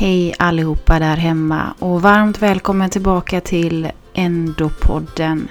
[0.00, 5.48] Hej allihopa där hemma och varmt välkommen tillbaka till Endopodden.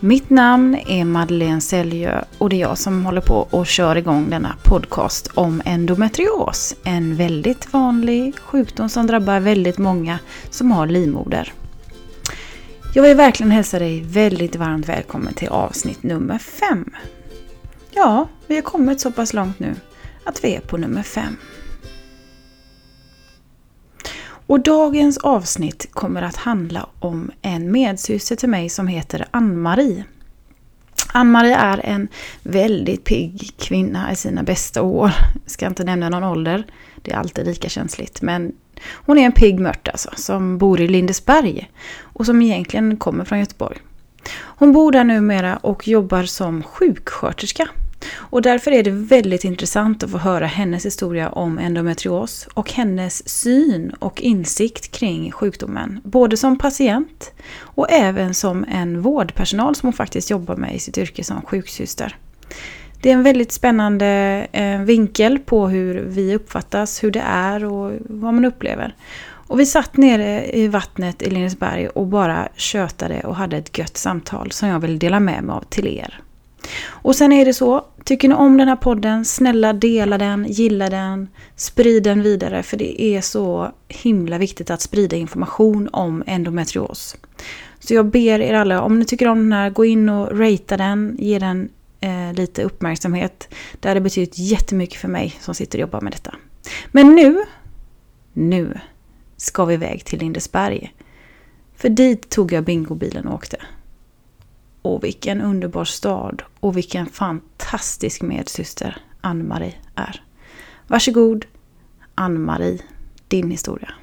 [0.00, 4.30] Mitt namn är Madeleine Säljö och det är jag som håller på och kör igång
[4.30, 6.76] denna podcast om endometrios.
[6.84, 10.18] En väldigt vanlig sjukdom som drabbar väldigt många
[10.50, 11.52] som har livmoder.
[12.94, 16.92] Jag vill verkligen hälsa dig väldigt varmt välkommen till avsnitt nummer 5.
[17.90, 19.74] Ja, vi har kommit så pass långt nu
[20.24, 21.36] att vi är på nummer 5.
[24.46, 30.04] Och dagens avsnitt kommer att handla om en medsyster till mig som heter Ann-Marie.
[31.12, 32.08] Ann-Marie är en
[32.42, 35.12] väldigt pigg kvinna i sina bästa år.
[35.42, 36.64] Jag ska inte nämna någon ålder,
[37.02, 38.22] det är alltid lika känsligt.
[38.22, 38.52] Men
[38.92, 41.70] hon är en pigg mört alltså, som bor i Lindesberg
[42.00, 43.78] och som egentligen kommer från Göteborg.
[44.36, 47.68] Hon bor där numera och jobbar som sjuksköterska
[48.12, 53.28] och därför är det väldigt intressant att få höra hennes historia om endometrios och hennes
[53.28, 56.00] syn och insikt kring sjukdomen.
[56.04, 60.98] Både som patient och även som en vårdpersonal som hon faktiskt jobbar med i sitt
[60.98, 62.16] yrke som sjuksyster.
[63.02, 64.06] Det är en väldigt spännande
[64.52, 68.94] eh, vinkel på hur vi uppfattas, hur det är och vad man upplever.
[69.46, 73.96] Och vi satt nere i vattnet i Lindesberg och bara tjötade och hade ett gött
[73.96, 76.20] samtal som jag vill dela med mig av till er.
[76.86, 80.90] Och sen är det så, tycker ni om den här podden, snälla dela den, gilla
[80.90, 87.16] den, sprid den vidare för det är så himla viktigt att sprida information om endometrios.
[87.78, 90.76] Så jag ber er alla, om ni tycker om den här, gå in och ratea
[90.76, 91.68] den, ge den
[92.00, 93.54] eh, lite uppmärksamhet.
[93.80, 96.34] Det hade betytt jättemycket för mig som sitter och jobbar med detta.
[96.92, 97.44] Men nu,
[98.32, 98.80] nu
[99.36, 100.94] ska vi iväg till Lindesberg.
[101.76, 103.56] För dit tog jag bingobilen och åkte.
[104.84, 110.24] Och vilken underbar stad och vilken fantastisk medsyster Ann-Marie är.
[110.86, 111.46] Varsågod,
[112.14, 112.78] Ann-Marie,
[113.28, 113.94] din historia.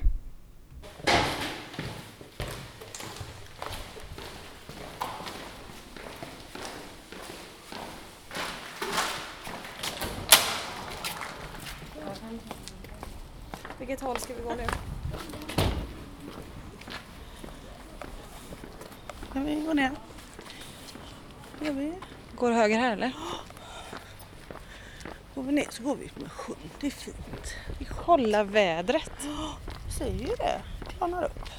[13.79, 14.65] Vilket håll ska vi gå nu?
[19.33, 19.91] Kan vi gå ner?
[21.69, 21.93] Vi?
[22.35, 23.11] Går höger här eller?
[25.35, 26.55] Går vi ner så går vi med sjön.
[26.79, 27.55] Det är fint.
[28.05, 29.11] Kolla vädret.
[29.85, 30.61] Jag säger ju det.
[30.89, 31.49] Klarnar upp.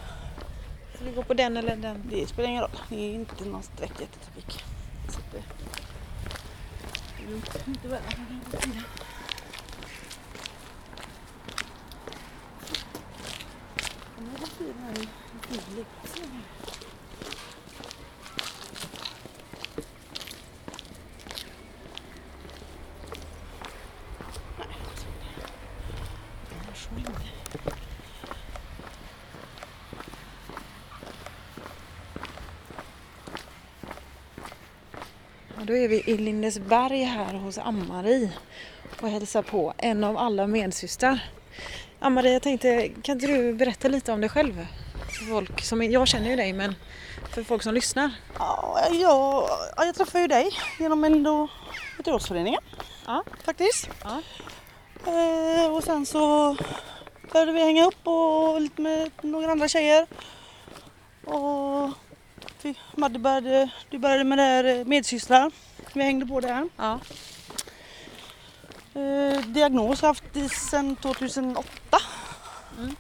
[0.95, 2.03] Ska vi gå på den eller den?
[2.11, 2.81] Det spelar ingen roll.
[2.89, 4.65] Det är inte någon sträck jättetrafik.
[5.09, 5.43] Så att det...
[7.19, 8.03] det är inte värre.
[14.17, 15.09] Den här fin här i
[15.55, 15.85] juli.
[35.57, 38.33] Ja, då är vi i Lindesberg här hos Ann-Marie
[39.01, 41.19] och hälsar på en av alla medsystrar.
[41.99, 44.67] Ann-Marie, jag tänkte, kan inte du berätta lite om dig själv?
[45.19, 46.75] För folk som, jag känner ju dig, men
[47.35, 48.11] för folk som lyssnar.
[48.39, 48.97] Ja, jag,
[49.77, 52.61] ja, jag träffade ju dig genom endometriosföreningen
[53.07, 53.25] Ja.
[53.45, 53.89] faktiskt.
[54.05, 54.23] Ja.
[55.13, 56.57] Eh, och sen så
[57.33, 60.07] började vi hänga upp och lite med några andra tjejer.
[61.25, 61.91] Och
[62.65, 65.51] vi, Madde började, du började med det här eh, medsystrar.
[65.93, 66.69] Vi hängde på där.
[66.77, 67.01] Ja.
[68.95, 71.99] Eh, diagnos har jag haft sedan 2008.
[72.79, 72.97] Mm.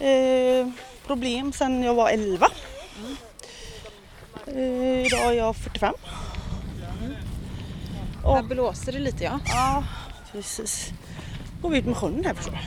[0.00, 0.72] Eh,
[1.06, 2.48] problem sedan jag var 11.
[4.46, 5.94] Eh, idag är jag 45.
[8.24, 9.40] Här blåser det lite ja.
[9.46, 9.84] Ja,
[10.32, 10.90] precis.
[11.62, 12.58] Går vi ut med sjön här förstår.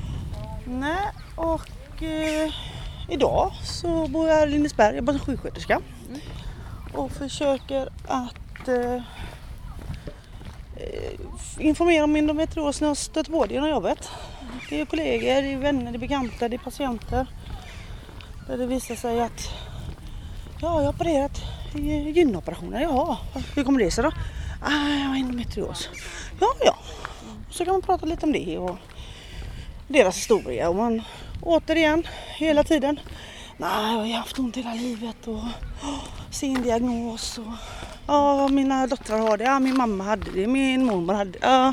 [0.64, 1.06] Nej,
[1.36, 2.52] och eh,
[3.08, 5.80] idag så bor jag i Lindesberg, jag jobbar som sjuksköterska.
[6.92, 9.02] Och försöker att eh,
[11.58, 14.10] informera om endometrios när jag stött på det genom jobbet.
[14.68, 17.26] Det är kollegor, det är vänner, det är bekanta, det är patienter.
[18.46, 19.50] Där det visar sig att
[20.60, 21.42] ja, jag har opererat
[22.14, 22.80] gynoperationer.
[22.80, 23.16] Jaha,
[23.54, 24.10] hur kommer det sig då?
[24.62, 25.88] Ah, jag har endometrios.
[26.40, 26.76] Ja, ja.
[27.50, 28.76] Så kan man prata lite om det och
[29.88, 30.68] deras historia.
[30.68, 31.02] Och man
[31.42, 32.06] återigen
[32.36, 33.00] hela tiden.
[33.56, 37.38] Nej, jag har haft ont hela livet och oh, sin diagnos.
[37.38, 37.52] Och,
[38.06, 39.44] ja, mina döttrar har det.
[39.44, 40.46] Ja, min mamma hade det.
[40.46, 41.38] Min mormor hade det.
[41.42, 41.72] Ja,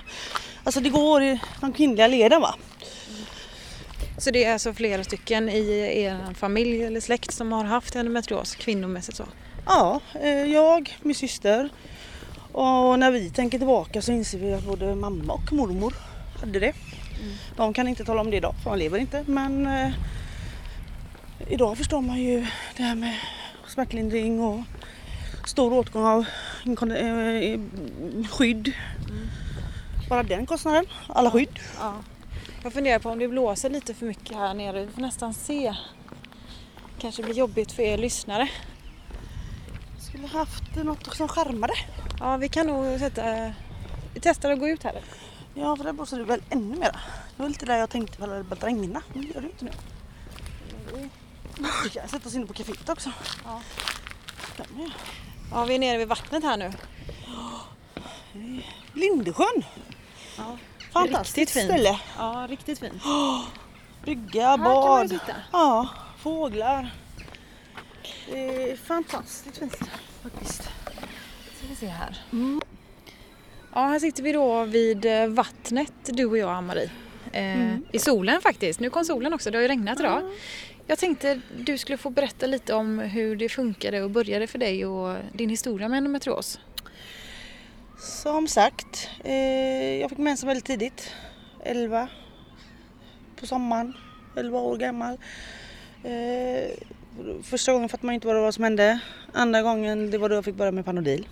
[0.64, 2.56] alltså det går i de kvinnliga leden va.
[4.18, 8.56] Så det är alltså flera stycken i er familj eller släkt som har haft endometrios
[8.56, 9.26] kvinnomässigt så?
[9.66, 11.70] Ja, eh, jag, min syster
[12.52, 15.94] och när vi tänker tillbaka så inser vi att både mamma och mormor
[16.40, 16.74] hade det.
[17.56, 19.92] De kan inte tala om det idag för de lever inte men eh,
[21.48, 22.46] idag förstår man ju
[22.78, 23.16] det här med
[23.68, 24.60] smärtlindring och
[25.46, 26.26] stor åtgång av
[26.96, 27.60] eh,
[28.30, 28.74] skydd.
[30.10, 31.60] Bara den kostnaden, alla skydd.
[31.80, 31.94] Ja.
[32.64, 34.86] Jag funderar på om det blåser lite för mycket här nere.
[34.86, 35.76] Vi får nästan se.
[37.00, 38.50] Kanske blir jobbigt för er lyssnare.
[40.00, 41.74] Skulle haft något som skärmade.
[42.20, 43.54] Ja, vi kan nog sätta...
[44.14, 45.02] Vi testar att gå ut här.
[45.60, 46.92] Ja, för det blåser det väl ännu mera.
[47.36, 49.02] Det var lite där jag tänkte ifall det började regna.
[49.14, 49.72] Men det gör det inte nu.
[51.84, 53.12] Vi kan sätta oss inne på kaféet också.
[53.46, 53.62] Ja.
[55.52, 56.72] Ja, vi är nere vid vattnet här nu.
[58.94, 59.64] Lindesjön.
[60.38, 60.58] Ja.
[60.94, 61.66] Fantastiskt Riktigt fint.
[61.72, 62.00] ställe.
[62.18, 63.04] Ja, riktigt fint.
[64.04, 65.20] Brygga, man ju bad.
[65.52, 66.94] Ja, fåglar.
[68.32, 69.78] Det är fantastiskt fint
[70.24, 70.62] faktiskt.
[71.58, 72.24] Ska vi se här.
[72.32, 72.62] Mm.
[73.74, 76.90] Ja, här sitter vi då vid eh, vattnet, du och jag, Ann-Marie.
[77.32, 78.80] Eh, I solen faktiskt.
[78.80, 80.22] Nu kom solen också, det har ju regnat idag.
[80.88, 84.86] Jag tänkte du skulle få berätta lite om hur det funkade och började för dig
[84.86, 86.60] och din historia med endometrios.
[88.00, 91.12] Som sagt, eh, jag fick mensen väldigt tidigt.
[91.64, 92.08] 11
[93.40, 93.94] på sommaren,
[94.38, 95.18] 11 år gammal.
[96.04, 96.70] Eh,
[97.44, 99.00] första gången fattade man inte vad det var som hände.
[99.34, 101.28] Andra gången det var då jag fick börja med Panodil.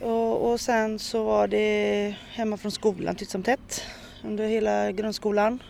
[0.00, 3.84] Och, och sen så var det hemma från skolan titt som tätt
[4.24, 5.62] under hela grundskolan.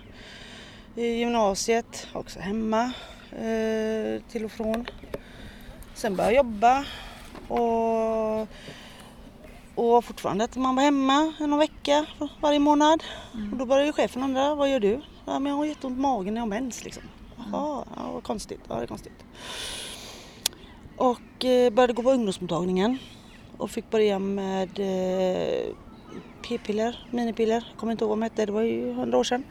[0.96, 2.92] I gymnasiet också hemma
[3.32, 4.86] eh, till och från.
[5.94, 6.84] Sen började jag jobba
[7.48, 8.48] och
[9.76, 12.06] och fortfarande att man var hemma en vecka
[12.40, 13.04] varje månad.
[13.52, 15.00] Och då började chefen undra, vad gör du?
[15.24, 17.02] Ja, men jag har jätteont i magen när jag har mens liksom.
[17.36, 18.60] Jaha, ja, vad konstigt.
[18.68, 19.24] Ja, det är konstigt.
[20.96, 22.98] Och eh, började gå på ungdomsmottagningen.
[23.58, 25.74] Och fick börja med eh,
[26.48, 27.64] p-piller, minipiller.
[27.70, 29.44] Jag kommer inte ihåg vad de hette, det var ju hundra år sedan.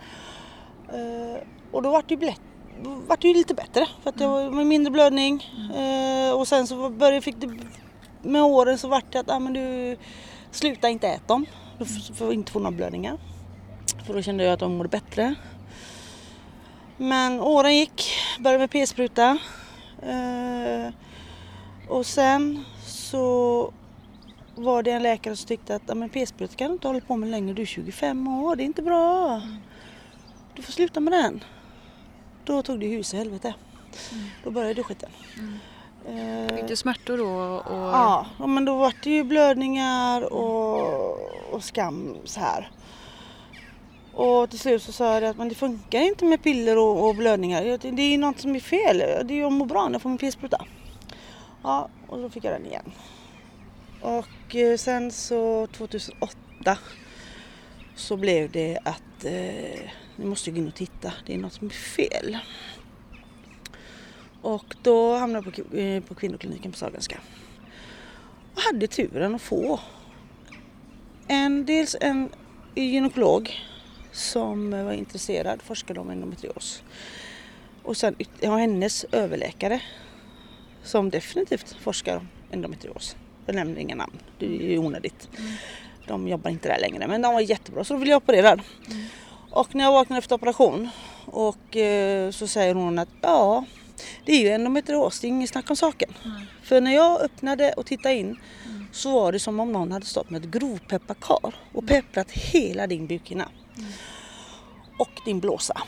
[0.90, 1.42] Eh,
[1.72, 2.32] och då vart det ju
[2.84, 5.44] vart det ju lite bättre för att det var med mindre blödning.
[5.76, 7.60] Eh, och sen så började, fick det
[8.22, 9.98] med åren så vart det att ah, men du
[10.52, 11.46] sluta inte äta dem.
[11.78, 13.18] Du att får inte få några blödningar.
[14.06, 15.36] För då kände jag att de mådde bättre.
[16.98, 19.38] Men åren gick, började med p-spruta.
[20.02, 20.94] Eh,
[21.90, 23.74] och sen så
[24.56, 27.30] var det en läkare som tyckte att men p-spruta kan du inte hålla på med
[27.30, 29.42] längre, du är 25 år, det är inte bra.
[30.56, 31.44] Du får sluta med den.
[32.46, 33.54] Då tog det hus i helvete.
[34.44, 35.10] Då började skiten.
[36.08, 37.26] Eh, Fick du smärtor då?
[37.74, 37.90] Och...
[37.94, 42.72] Ja, ja, men då var det ju blödningar och, och skam så här.
[44.14, 47.16] Och till slut så sa jag att men det funkar inte med piller och, och
[47.16, 47.64] blödningar.
[47.92, 48.98] Det, är något som är fel.
[48.98, 50.66] Det är jag mår bra när jag får min p-spruta.
[51.64, 52.92] Ja, och då fick jag den igen.
[54.06, 56.78] Och eh, sen så 2008
[57.96, 61.14] så blev det att eh, ni måste gå in och titta.
[61.26, 62.38] Det är något som är fel.
[64.42, 67.20] Och då hamnade jag på, eh, på kvinnokliniken på Sahlgrenska.
[68.56, 69.80] Och hade turen att få
[71.28, 72.30] en, dels en
[72.76, 73.52] gynekolog
[74.12, 76.84] som var intresserad, forskade om endometrios.
[77.84, 79.82] Och sen ja, hennes överläkare
[80.84, 83.16] som definitivt forskar om endometrios.
[83.46, 85.30] Jag nämner inga namn, det är ju onödigt.
[86.08, 88.62] De jobbar inte där längre men de var jättebra så då ville jag opererad.
[89.52, 90.90] Och när jag vaknade efter operation
[91.26, 93.66] och eh, så säger hon att ja,
[94.26, 96.14] det är ju endometrios, det är inget snack om saken.
[96.64, 98.38] För när jag öppnade och tittade in
[98.92, 103.08] så var det som om någon hade stått med ett grovpepparkar och pepprat hela din
[103.08, 103.50] bukhinna.
[105.00, 105.82] Och din blåsa,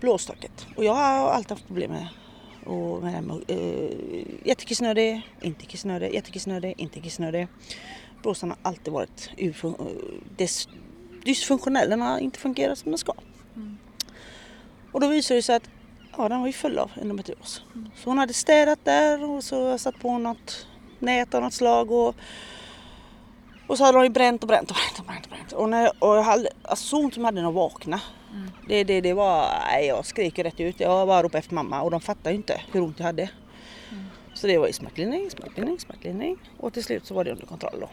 [0.00, 0.66] blåstocket.
[0.76, 2.08] Och jag har alltid haft problem med
[2.64, 7.48] och med, det här med uh, jättekissnödig, inte kissnödig, jättekissnödig, inte kissnödig.
[8.22, 9.52] Blåsan har alltid varit eh,
[10.36, 10.68] dys-
[11.24, 13.12] dysfunktionell, den har inte fungerat som den ska.
[14.92, 15.70] Och då visade det sig att
[16.16, 17.62] ja, den var ju full av endometrios.
[17.96, 20.66] Så hon hade städat där och så satt på något
[20.98, 22.14] nät av något slag och,
[23.66, 25.26] och så hade de ju bränt och bränt och bränt och bränt.
[25.26, 25.52] Och, bränt.
[25.52, 27.52] och, när, och jag hade alltså, så ont som hade när jag
[28.68, 30.80] Det, det, det var, nej, jag skrek rätt ut.
[30.80, 33.30] Jag bara ropade efter mamma och de fattade ju inte hur ont jag hade.
[34.34, 37.76] Så det var ju smärtlindring, smärtlindring, smärtlindring och till slut så var det under kontroll
[37.80, 37.88] då.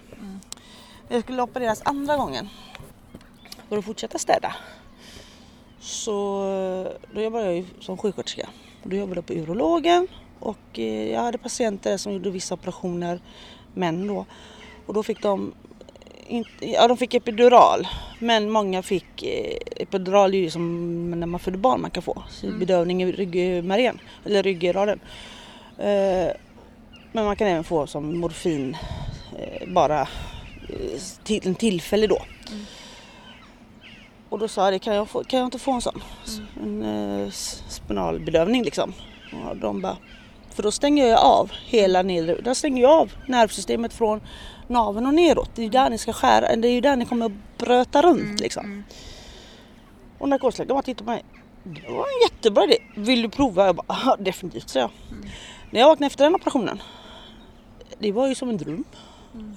[1.08, 2.50] När jag skulle opereras andra gången
[3.70, 4.56] för att fortsätta städa
[5.80, 8.50] så då jobbade jag ju som sjuksköterska.
[8.84, 10.08] Då jobbade jag på urologen
[10.40, 13.20] och eh, jag hade patienter som gjorde vissa operationer,
[13.74, 14.26] män då.
[14.86, 15.54] Och då fick de
[16.60, 17.88] ja, de fick epidural
[18.20, 22.24] men många fick eh, epidural är ju som när man föder barn man kan få.
[22.30, 25.00] Så bedövning i ryggmärgen eller ryggraden.
[25.78, 26.28] Eh,
[27.12, 28.78] men man kan även få som morfin
[29.40, 30.08] eh, bara
[31.24, 32.22] till, en tillfällig då.
[34.30, 36.02] Och då sa jag det, kan jag, få, kan jag inte få en sån?
[36.64, 38.94] En eh, s- spinalbedövning liksom.
[39.50, 39.98] Och de bara,
[40.58, 44.22] för då stänger jag av hela nedre, då stänger jag av nervsystemet från
[44.68, 45.50] naveln och neråt.
[45.56, 48.02] Det är ju där ni ska skära, det är ju där ni kommer att bröta
[48.02, 48.84] runt liksom.
[50.18, 51.24] Och narkosläkaren bara tittade på mig.
[51.64, 52.78] Det var en jättebra idé.
[52.96, 53.66] Vill du prova?
[53.66, 54.90] Jag bara, "Ja, definitivt sa jag.
[55.72, 56.82] När jag vaknade efter den operationen.
[58.00, 58.84] Det var ju som en dröm.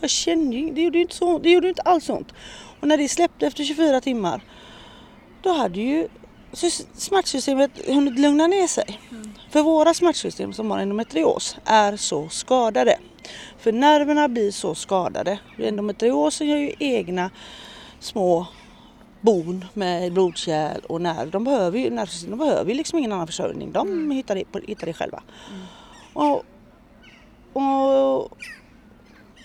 [0.00, 2.32] Jag kände ju, det gjorde ju inte, så, det gjorde inte alls ont.
[2.80, 4.40] Och när det släppte efter 24 timmar.
[5.42, 6.08] Då hade ju
[6.94, 9.00] smärtsystemet hunnit lugna ner sig.
[9.50, 12.98] För våra smärtsystem som har endometrios är så skadade.
[13.58, 15.38] För nerverna blir så skadade.
[15.58, 17.30] Endometriosen gör ju egna
[18.00, 18.46] små
[19.20, 21.30] bon med blodkärl och nerv.
[21.30, 23.72] De behöver ju, nervsystemet behöver ju liksom ingen annan försörjning.
[23.72, 25.22] De hittar, det, hittar det själva.
[26.12, 26.44] Och,
[27.52, 28.38] och,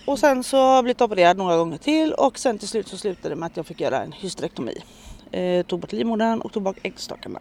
[0.06, 2.96] och sen så har jag blivit opererad några gånger till och sen till slut så
[2.96, 4.82] slutade det med att jag fick göra en hysterektomi.
[5.30, 7.40] Eh, tog bort livmodern och tog bort äggstockarna.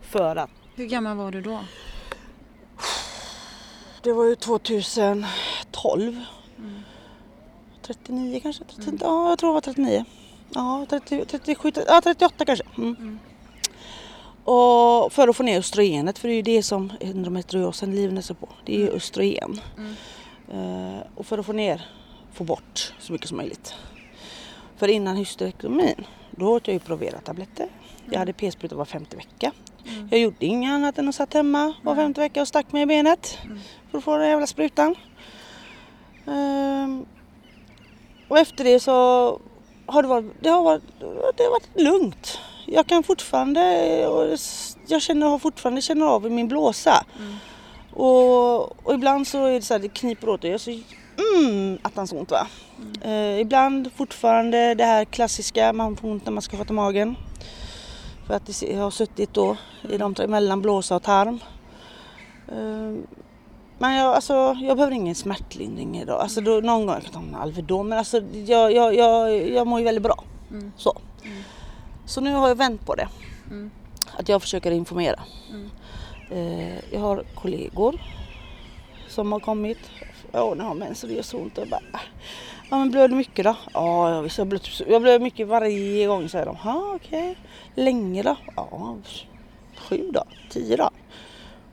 [0.00, 1.60] För att Hur gammal var du då?
[4.02, 6.24] det var ju 2012.
[7.82, 8.64] 39 kanske?
[8.64, 10.04] 30, Ja, jag tror det var 39.
[10.54, 12.64] Ja, 30, 37, ja 38 kanske.
[12.76, 13.18] Mm.
[14.44, 18.36] Och för att få ner östrogenet, för det är ju det som endometriosen livnär sig
[18.36, 18.48] på.
[18.64, 19.60] Det är ju östrogen.
[20.52, 21.86] Eh, och för att få ner,
[22.32, 23.74] få bort så mycket som möjligt.
[24.76, 26.04] För innan hysterektomin,
[26.36, 27.68] då åt jag ju Provera-tabletter.
[28.10, 29.52] Jag hade p-spruta var femte vecka.
[30.10, 32.86] Jag gjorde inget annat än att satt hemma var femte vecka och stack mig i
[32.86, 33.38] benet
[33.90, 34.94] för att få den jävla sprutan.
[36.26, 37.06] Ehm,
[38.28, 38.92] och efter det så
[39.86, 40.82] har det varit, det har varit,
[41.36, 42.38] det har varit lugnt.
[42.66, 44.38] Jag kan fortfarande, och
[44.86, 47.04] jag känner, har fortfarande känner av i min blåsa.
[47.92, 50.80] Och, och ibland så är det så här, det kniper åt och jag så
[51.18, 52.46] mm, attans ont va.
[53.02, 57.16] Eh, ibland fortfarande det här klassiska, man får ont när man ska sköta magen.
[58.26, 59.56] För att det, har suttit då
[59.90, 61.38] i de mellan blåsa och tarm.
[62.48, 63.04] Eh,
[63.78, 66.20] men jag, alltså, jag behöver ingen smärtlindring idag.
[66.20, 69.66] Alltså, då, någon gång jag kan ta en Alvedon men alltså, jag, jag, jag, jag
[69.66, 70.24] mår ju väldigt bra.
[70.76, 70.98] Så.
[72.06, 73.08] så nu har jag vänt på det.
[74.18, 75.20] Att jag försöker informera.
[76.30, 78.00] Eh, jag har kollegor
[79.08, 79.78] som har kommit.
[80.36, 81.56] Ja, nu har jag mens och det gör så ont.
[81.58, 82.00] Jag bara, "Ah,
[82.70, 83.56] ja men blöder du mycket då?
[83.74, 84.38] Ja, jag visst.
[84.38, 86.56] Jag blöder, jag blöder mycket varje gång säger de.
[86.64, 87.38] Ja, okej.
[87.74, 88.36] Länge då?
[88.56, 88.96] Ja,
[89.76, 90.92] sju dagar, tio dagar.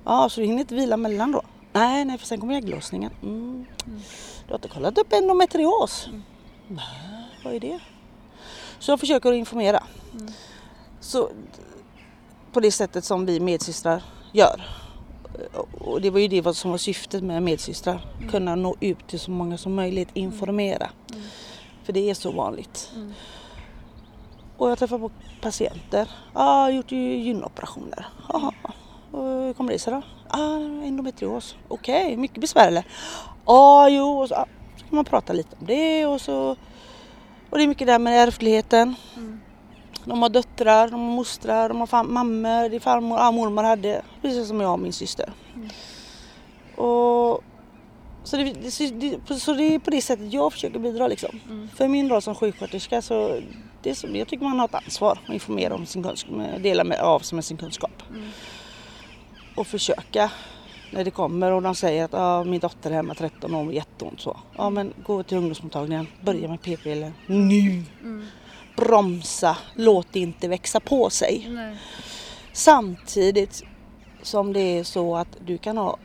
[0.06, 1.42] Ja, så du hinner inte vila mellan då?
[1.74, 3.12] Nej, nej, för sen kommer ägglossningen.
[3.24, 3.66] Mm.
[4.48, 6.10] Du har inte kollat upp endometrios?
[6.68, 6.86] Nej,
[7.44, 7.80] vad är det?
[8.80, 9.84] Så jag försöker informera.
[11.00, 11.30] Så,
[12.52, 14.83] på det sättet som vi medsystrar gör.
[15.80, 18.06] Och det var ju det som var syftet med medsystrar.
[18.30, 20.90] Kunna nå ut till så många som möjligt, informera.
[21.84, 22.92] För det är så vanligt.
[24.58, 26.10] Och jag träffar på patienter.
[26.34, 28.06] Ja, jag har gjort ju gynoperationer.
[28.30, 28.54] Jaha.
[29.12, 30.02] Och hur kommer det sig då?
[30.28, 31.56] Ah, endometrios.
[31.68, 32.86] Okej, mycket besvär eller?
[33.46, 34.20] Ja, jo.
[34.20, 34.46] Och så, ah,
[34.78, 36.56] så kan man prata lite om det och så.
[37.50, 38.96] Och det är mycket där med ärftligheten.
[40.06, 44.02] De har döttrar, de har mostrar, de har mammor, det är farmor, ja, mormor hade.
[44.22, 45.34] Precis som jag och min syster.
[46.76, 47.44] Och
[48.24, 48.72] så det, det,
[49.40, 51.40] så det, är på det sättet jag försöker bidra liksom.
[51.76, 53.40] För min roll som sjuksköterska så
[53.82, 57.00] det som, jag tycker man har ett ansvar att informera om sin kunskap, dela med,
[57.00, 58.04] av sig med sin kunskap.
[59.56, 60.32] Och försöka
[60.92, 63.74] när det kommer och de säger att ah, min dotter är hemma 13 år och
[63.74, 64.38] jätteont så.
[64.58, 67.84] Ja men gå till ungdomsmottagningen, börja med p-piller nu.
[68.76, 71.48] Bromsa, låt det inte växa på sig.
[71.50, 71.78] Nej.
[72.54, 73.64] Samtidigt
[74.22, 75.98] som det är så att du kan ha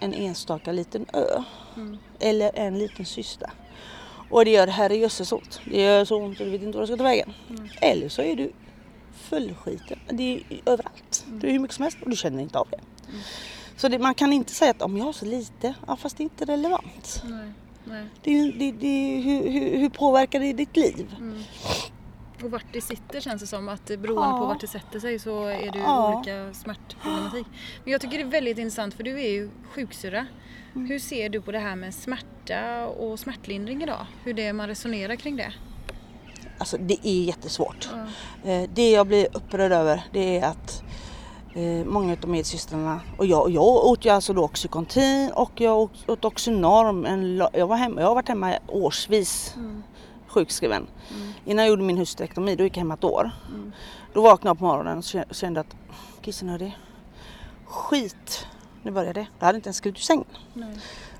[0.00, 1.42] en enstaka liten ö
[2.18, 3.50] eller en liten cysta.
[4.30, 5.60] Och det gör herrejösses ont.
[5.64, 7.32] Det gör så ont och du vet inte vad du ska ta vägen.
[7.80, 8.52] Eller så är du
[9.12, 9.98] fullskiten.
[10.10, 11.24] Det är överallt.
[11.28, 12.80] Det är hur mycket som helst och du känner inte av det.
[13.76, 16.20] Så det, man kan inte säga att om jag har så lite, ja, fast det
[16.20, 17.22] är inte relevant.
[17.24, 17.52] Nej.
[18.22, 21.14] Det, det, det, hur, hur, hur påverkar det ditt liv?
[22.44, 24.38] Och vart det sitter känns det som att beroende Ja.
[24.38, 26.14] på vart det sätter sig så är det Ja.
[26.16, 27.46] olika smärtproblematik.
[27.84, 30.26] Men jag tycker det är väldigt intressant för du är ju sjuksyrra.
[30.74, 30.88] Mm.
[30.88, 34.06] Hur ser du på det här med smärta och smärtlindring idag?
[34.24, 35.52] Hur det är man resonerar kring det?
[36.58, 37.88] Alltså det är jättesvårt.
[38.44, 38.50] Ja.
[38.50, 40.82] Eh, Det jag blir upprörd över det är att
[41.54, 45.78] eh, många av medsystrarna och jag, och jag åt ju alltså då Oxycontin och jag
[45.78, 47.06] åt, åt Oxynorm.
[47.06, 49.54] En, jag, var hemma, jag har varit hemma årsvis
[50.28, 50.86] sjukskriven.
[51.44, 53.30] Innan jag gjorde min hysterektomi, då gick jag hemma ett år.
[54.14, 55.76] Då vaknade jag på morgonen och kä- kände att
[56.22, 56.78] kissnödig.
[57.66, 58.46] Skit,
[58.82, 59.26] nu börjar det.
[59.38, 60.24] Jag hade inte ens skrivit ur sängen.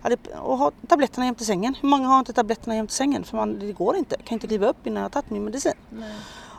[0.02, 1.74] Hade, och ha tabletterna jämte sängen.
[1.80, 3.24] Hur många har inte tabletterna jämte sängen?
[3.24, 4.16] För man, det går inte.
[4.18, 5.72] Jag kan inte kliva upp innan jag har tagit min medicin.
[5.90, 6.14] Nej.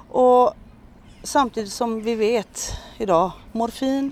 [0.09, 0.53] Och
[1.23, 4.11] samtidigt som vi vet idag, morfin,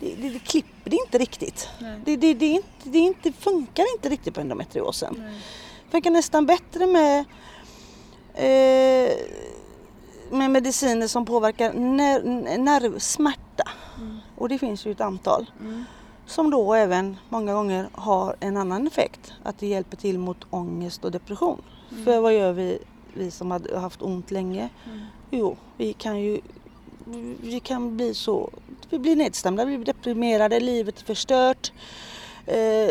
[0.00, 1.68] det, det, det klipper det inte riktigt.
[2.04, 5.14] Det, det, det, inte, det inte, funkar inte riktigt på endometriosen.
[5.84, 7.18] Det funkar nästan bättre med,
[8.34, 9.16] eh,
[10.30, 12.22] med mediciner som påverkar ner,
[12.58, 13.64] nervsmärta.
[14.36, 15.50] Och det finns ju ett antal.
[16.26, 19.32] Som då även många gånger har en annan effekt.
[19.42, 21.62] Att det hjälper till mot ångest och depression.
[22.04, 22.78] För vad gör vi,
[23.14, 24.68] vi som har haft ont länge?
[25.30, 26.40] Jo, vi kan ju
[27.42, 28.50] vi kan bli så,
[28.90, 31.72] vi blir nedstämda, vi blir deprimerade, livet är förstört.
[32.46, 32.90] Eh,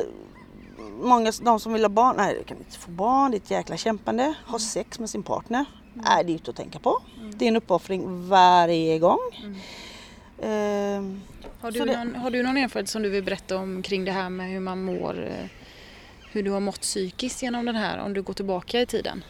[1.01, 3.51] många, de som vill ha barn, nej, de kan inte få barn, det är ett
[3.51, 4.33] jäkla kämpande.
[4.47, 6.99] Ha sex med sin partner, nej, det är inte att tänka på.
[7.35, 9.19] Det är en uppoffring varje gång.
[10.37, 11.03] Eh,
[11.61, 14.11] Har du, det- någon, har du någon erfarenhet som du vill berätta om kring det
[14.11, 15.45] här med hur man mår, eh,
[16.31, 19.23] hur du har mått psykiskt genom den här, om du går tillbaka i tiden?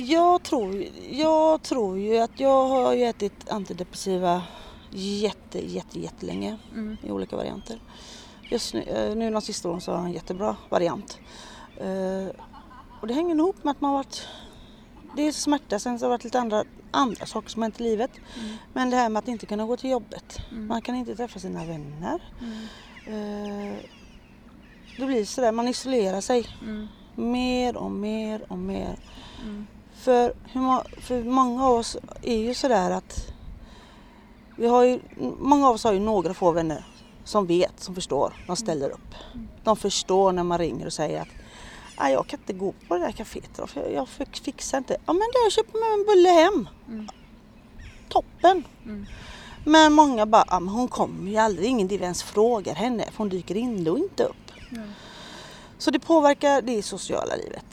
[0.00, 4.42] Jag tror, jag tror ju att jag har ju ätit antidepressiva
[4.90, 6.96] jätte, jätte, jättelänge Mm.
[7.02, 7.80] i olika varianter.
[8.50, 11.18] Just nu, eh, nu de sista åren så har jag en jättebra variant.
[11.76, 12.28] Eh,
[13.00, 14.26] Och det hänger ihop med att man har varit
[15.16, 17.82] Dels smärta, sen så har det varit lite andra, andra saker som har hänt i
[17.82, 18.10] livet.
[18.72, 20.38] Men det här med att inte kunna gå till jobbet.
[20.50, 22.22] Man kan inte träffa sina vänner.
[23.06, 23.76] Eh,
[24.98, 26.88] Det blir sådär, man isolerar sig Mm.
[27.14, 28.98] mer och mer och mer.
[29.98, 33.32] För, hur för många av oss är ju sådär att
[34.56, 35.00] vi har ju,
[35.38, 36.84] många av oss har ju några få vänner
[37.24, 39.14] som vet, som förstår, de ställer upp.
[39.64, 41.28] De förstår när man ringer och säger att
[42.00, 44.08] "Nej, jag kan inte gå på det där kaféet idag, för jag,
[44.42, 44.96] fixar inte.
[45.06, 46.68] Ja men jag köper med en bulle hem.
[48.08, 48.64] Toppen!
[49.64, 53.28] Men många bara, ja, men hon kommer ju aldrig, ingen ens frågar henne för hon
[53.28, 54.50] dyker ändå inte upp.
[55.78, 57.64] Så det påverkar det sociala livet.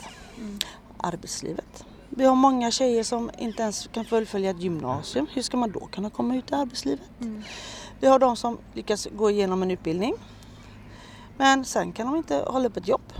[0.98, 1.84] Arbetslivet.
[2.10, 5.26] Vi har många tjejer som inte ens kan fullfölja ett gymnasium.
[5.32, 7.04] Hur ska man då kunna komma ut i arbetslivet?
[8.00, 10.14] Vi har de som lyckas gå igenom en utbildning.
[11.36, 13.12] Men sen kan de inte hålla upp ett jobb.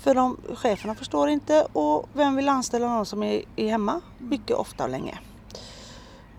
[0.00, 4.00] För de, cheferna förstår inte och vem vill anställa någon som är, är hemma?
[4.18, 5.18] Mycket ofta och länge.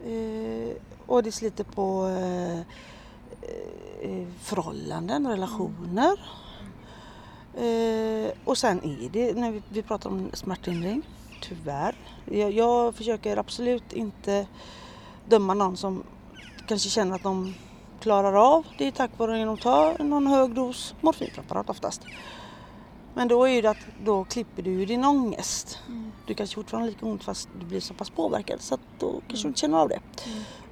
[0.05, 0.75] Eh,
[1.05, 2.59] och det sliter på eh,
[4.01, 6.19] eh, förhållanden, relationer.
[7.55, 11.03] Eh, och sen är det, när vi, vi pratar om smärtlindring,
[11.41, 11.95] tyvärr.
[12.25, 14.47] Jag, jag försöker absolut inte
[15.25, 16.03] döma någon som
[16.67, 17.53] kanske känner att de
[17.99, 22.01] klarar av det tack vare att de tar någon hög dos morfinpreparat oftast.
[23.13, 25.79] Men då är det att då klipper du ju din ångest.
[26.27, 29.21] Du kanske fortfarande har lika ont fast du blir så pass påverkad så att då
[29.27, 29.99] kanske du inte känner av det.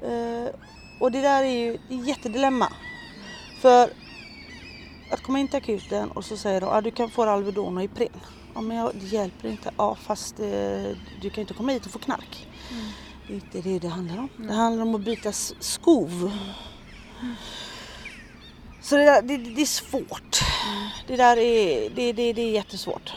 [0.08, 0.56] Eh,
[1.00, 2.68] och det där är ju är ett jättedilemma.
[3.62, 3.90] För
[5.12, 7.78] att komma in till akuten och så säger de att ah, du kan få Alvedon
[7.78, 8.10] och Ipren.
[8.56, 9.72] Ja men jag, det hjälper inte.
[9.78, 12.48] Ja fast eh, du kan inte komma hit och få knark.
[13.28, 14.30] Det är inte det det handlar om.
[14.38, 16.32] Det handlar om att byta skov.
[18.82, 20.40] Så det, där, det, det är svårt.
[21.08, 23.14] Det där är, det, det, det är jättesvårt.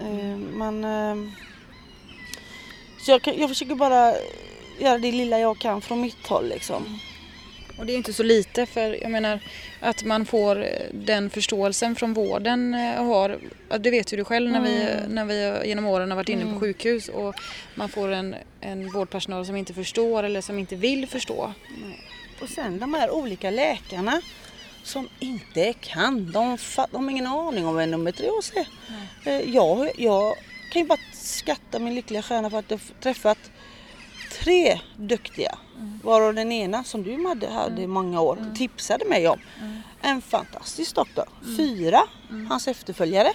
[0.00, 1.30] Eh, men eh,
[3.04, 4.14] så jag, jag försöker bara
[4.78, 6.98] göra det lilla jag kan från mitt håll liksom.
[7.78, 9.40] Och det är inte så lite för jag menar
[9.80, 14.24] att man får eh, den förståelsen från vården eh, har, ja, det vet ju du
[14.24, 17.34] själv när vi, när vi genom åren har varit inne på sjukhus och
[17.74, 21.52] man får en, en vårdpersonal som inte förstår eller som inte vill förstå.
[22.42, 24.20] Och sen de här olika läkarna
[24.82, 26.32] som inte kan.
[26.32, 26.58] De,
[26.90, 28.66] de har ingen aning om vad endometrios är.
[29.30, 30.36] Eh, Jag, jag
[30.72, 33.38] kan ju bara skatta min lyckliga stjärna för att jag träffat
[34.44, 35.58] tre duktiga.
[36.02, 39.38] Varav den ena som du hade, hade i många år tipsade mig om.
[40.02, 41.24] En fantastisk doktor.
[41.56, 42.02] Fyra,
[42.48, 43.32] hans efterföljare.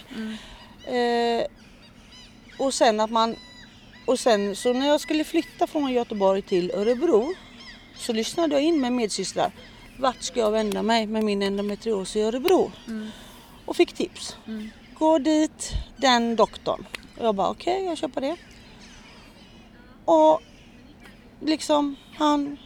[0.84, 1.46] Eh,
[2.58, 3.36] och sen att man
[4.06, 7.34] och sen så när jag skulle flytta från Göteborg till Örebro
[7.96, 9.52] så lyssnade jag in med medsystrar.
[9.98, 12.72] Vart ska jag vända mig med min endometrios i Örebro?
[13.64, 14.36] Och fick tips.
[14.98, 16.86] Gå dit, den doktorn.
[17.18, 18.36] Och jag bara okej, jag köper det.
[20.04, 20.42] Och
[21.40, 22.56] liksom han,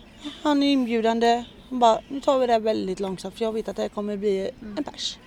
[0.43, 1.45] han är inbjudande.
[1.71, 3.89] Han bara, nu tar vi det här väldigt långsamt för jag vet att det här
[3.89, 5.19] kommer bli en pers.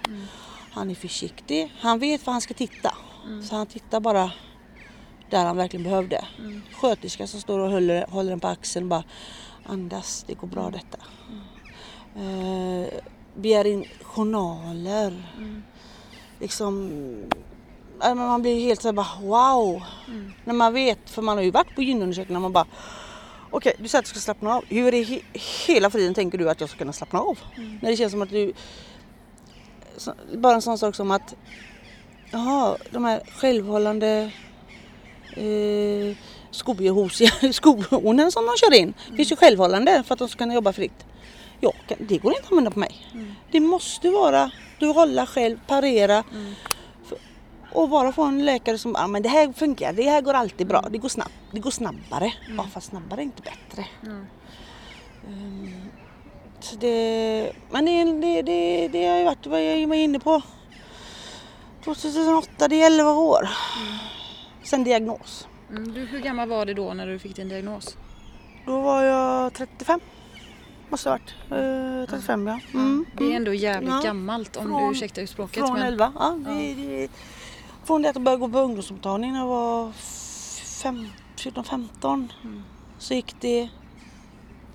[0.71, 2.93] Han är försiktig, han vet var han ska titta.
[3.43, 4.31] Så han tittar bara
[5.29, 6.25] där han verkligen behövde.
[6.73, 9.03] Sköterska som står och håller, håller den på axeln och bara
[9.65, 10.97] andas, det går bra detta.
[12.15, 12.87] Eh,
[13.35, 15.33] begär in journaler.
[16.39, 16.91] Liksom,
[17.99, 19.83] ja, men man blir helt så här bara wow.
[20.45, 22.65] När man vet, för man har ju varit på gynundersökningar man bara
[23.51, 24.63] Okej, du säger att du ska slappna av.
[24.69, 25.23] Hur i he-
[25.67, 27.39] hela friden tänker du att jag ska kunna slappna av?
[27.81, 28.53] När det känns som att du...
[29.97, 31.35] Så, bara en sån sak som att
[32.31, 34.31] Jaha, de här självhållande
[35.35, 36.15] eh,
[36.51, 38.93] skohornen som de kör in.
[39.17, 41.05] finns ju självhållande för att de ska kunna jobba fritt.
[41.59, 42.95] Ja, det går inte att använda på mig.
[43.51, 46.23] Det måste vara, du hålla själv, parera.
[46.23, 46.76] För-
[47.73, 50.67] Och bara få en läkare som, ja men det här funkar, det här går alltid
[50.67, 52.33] bra, det går snabbt, det går snabbare.
[52.57, 53.85] Ja fast snabbare är inte bättre.
[55.27, 55.81] Ehm,
[56.59, 60.41] så det, men det, det, det, det har ju varit vad jag var inne på.
[61.83, 63.49] 2008, det är 11 år.
[64.63, 65.47] Sen diagnos.
[65.69, 65.93] Mm.
[65.93, 67.97] Du, hur gammal var det då när du fick din diagnos?
[68.65, 69.99] Då var jag 35.
[70.89, 71.33] Måste ha varit.
[72.09, 72.59] Eh, 35 ja.
[72.73, 73.05] Mm.
[73.17, 74.01] Det är ändå jävligt Ja.
[74.03, 75.65] gammalt om Från- du ursäktar språket.
[75.65, 75.87] Från men...
[75.87, 76.11] 11.
[76.15, 77.09] Ja, det, det,
[77.87, 79.91] från det att jag började gå på ungdomsmottagning när jag var
[81.35, 82.63] 14-15 Mm.
[82.97, 83.69] så gick det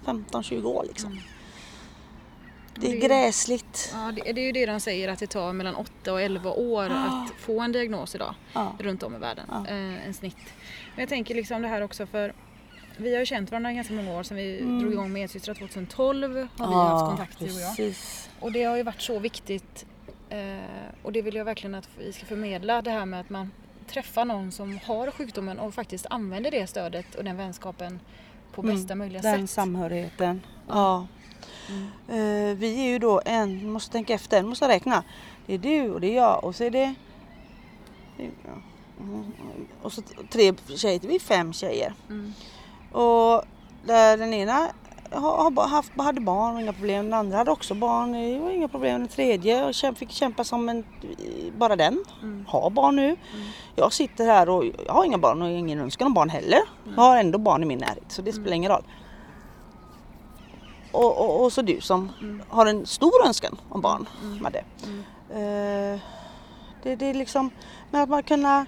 [0.05, 1.21] 15-20 år liksom.
[2.75, 3.91] Det är Det- gräsligt.
[3.95, 6.51] Ja, det, det är ju det de säger att det tar mellan 8 och 11
[6.51, 8.73] år att få en diagnos idag Ja.
[8.79, 9.47] runt om i världen.
[9.51, 9.67] Ja.
[9.69, 10.37] Eh, en snitt.
[10.95, 12.33] Men jag tänker liksom det här också för
[12.97, 16.49] vi har ju känt varandra i ganska många år sedan vi drog igång Medsystrar 2012
[16.59, 17.95] har vi haft kontakt du och jag.
[18.41, 19.87] Och det har ju varit så viktigt
[21.03, 23.51] och det vill jag verkligen att vi ska förmedla det här med att man
[23.87, 28.01] träffar någon som har sjukdomen och faktiskt använder det stödet och den vänskapen
[28.55, 29.55] på Mm, bästa möjliga Den sätt.
[29.55, 30.41] samhörigheten.
[30.69, 31.07] Ja.
[31.69, 31.87] Mm.
[32.09, 35.05] Eh, vi är ju då en, måste tänka efter, måste räkna.
[35.47, 36.95] Det är du och det är jag och så är det.
[39.01, 39.33] Mm.
[39.83, 41.95] och så tre tjejer, vi är fem tjejer.
[42.09, 42.33] Mm.
[42.93, 43.45] Och
[43.85, 44.69] där den ena
[45.15, 49.01] har, haft, hade barn och inga problem, den andra hade också barn, var inga problem.
[49.01, 50.85] Den tredje och käm- fick kämpa som en,
[51.59, 52.45] bara den, Mm.
[52.49, 53.17] har barn nu.
[53.77, 56.61] Jag sitter här och jag har inga barn och ingen önskan om barn heller.
[56.85, 58.85] Jag har ändå barn i min närhet så det spelar ingen roll.
[60.93, 62.13] Och, och, och så du som
[62.49, 64.09] har en stor önskan om barn,
[64.41, 64.59] Madde.
[65.31, 66.01] Eh,
[66.83, 67.51] det, det är liksom,
[67.91, 68.67] men att man kunna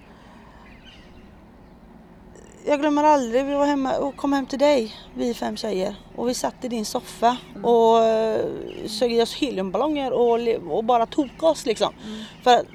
[2.66, 5.96] jag glömmer aldrig, vi var hemma och kom hem till dig, vi fem tjejer.
[6.16, 10.38] Och vi satt i din soffa och uh, sög i oss heliumballonger och,
[10.76, 11.94] och bara tog oss liksom.
[12.42, 12.66] För,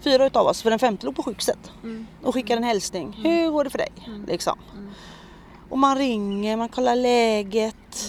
[0.00, 1.58] fyra utav oss, för den femte låg på sjukhuset.
[2.22, 3.20] Och skickade en hälsning.
[3.22, 3.92] Hur går det för dig?
[4.28, 4.58] Liksom.
[5.68, 8.08] Och man ringer, man kollar läget.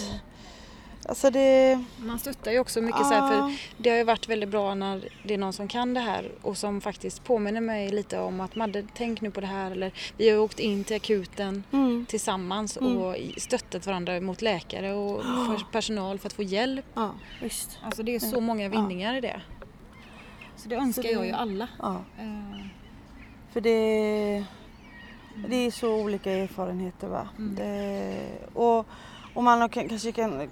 [1.08, 1.84] Alltså det...
[1.98, 3.38] Man stöttar ju också mycket så här, Ja.
[3.76, 6.30] för det har ju varit väldigt bra när det är någon som kan det här
[6.42, 9.92] och som faktiskt påminner mig lite om att Madde, tänk nu på det här eller
[10.16, 12.06] vi har åkt in till akuten Mm.
[12.08, 16.84] tillsammans och i- stöttat varandra mot läkare och för personal för att få hjälp.
[16.94, 17.10] Ja,
[17.42, 17.78] visst.
[17.82, 19.40] Alltså det är så många vinningar i det.
[20.56, 21.68] Så det önskar det- jag ju alla.
[21.78, 21.94] Ja.
[22.18, 22.66] Eh,
[23.52, 24.44] För det,
[25.48, 27.28] det är så olika erfarenheter va.
[27.36, 28.14] Det,
[28.54, 28.86] och,
[29.36, 30.48] och man har kanske kan,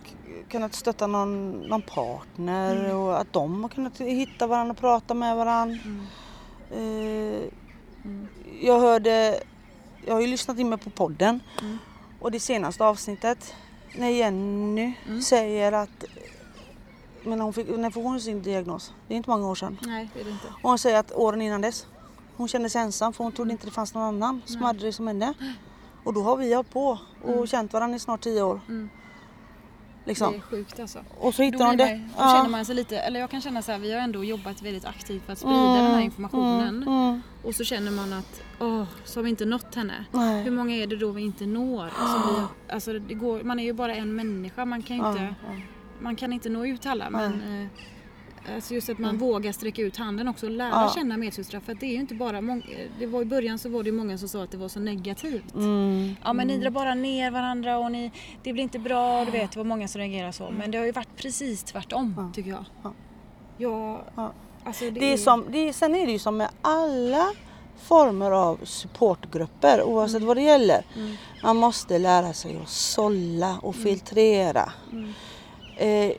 [0.48, 5.36] kunnat stötta någon, någon partner och att de har kunnat hitta varandra och prata med
[5.36, 5.78] varandra.
[6.70, 7.42] Eh,
[8.60, 9.40] Jag hörde,
[10.06, 11.40] jag har ju lyssnat in mig på podden
[12.20, 13.54] och det senaste avsnittet
[13.96, 14.92] när Jenny
[15.24, 16.04] säger att
[17.26, 18.92] men hon fick, när får hon sin diagnos?
[19.08, 19.78] Det är inte många år sedan.
[19.82, 20.46] nej, det är det inte.
[20.62, 21.86] Och hon säger att åren innan dess,
[22.36, 24.92] hon kände sig ensam för hon trodde inte det fanns någon annan som hade det
[24.92, 25.34] som henne.
[26.04, 28.60] Och då har vi hållit på och känt varandra i snart tio år.
[28.68, 28.88] Mm.
[30.04, 30.34] Det Liksom.
[30.34, 30.98] är sjukt alltså.
[31.20, 31.96] Och så hittar blir det.
[31.96, 34.24] man, då känner man sig lite, eller jag kan känna så här, vi har ändå
[34.24, 36.82] jobbat väldigt aktivt för att sprida den här informationen.
[36.82, 37.20] Mm.
[37.44, 40.04] Och så känner man att, åh, så har vi inte nått henne.
[40.10, 40.42] Nej.
[40.42, 41.88] Hur många är det då vi inte når?
[41.88, 45.34] Som vi, alltså det går, man är ju bara en människa, man kan inte, Ja,
[45.54, 45.60] ja.
[46.00, 47.10] man kan inte nå ut alla.
[47.10, 47.68] Men
[48.54, 50.92] alltså just att man vågar sträcka ut handen också och lära Ja.
[50.94, 51.60] känna medsystrar.
[51.60, 52.40] För att det är ju inte bara,
[52.98, 55.54] det var i början så var det många som sa att det var så negativt.
[55.54, 56.16] Mm.
[56.24, 58.10] Ja men ni drar bara ner varandra och ni,
[58.42, 60.50] det blir inte bra, du vet det var många som reagerar så.
[60.58, 62.64] Men det har ju varit precis tvärtom tycker jag.
[62.82, 62.92] Ja.
[64.16, 64.32] Ja.
[64.64, 67.32] alltså Det är som, det är, sen är det ju som med alla
[67.82, 70.84] former av supportgrupper oavsett vad det gäller.
[71.42, 74.72] Man måste lära sig att sålla och filtrera.
[75.76, 76.12] Eh,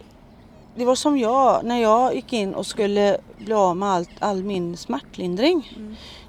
[0.76, 4.44] det var som jag, när jag gick in och skulle bli av med allt, all
[4.44, 5.74] min smärtlindring.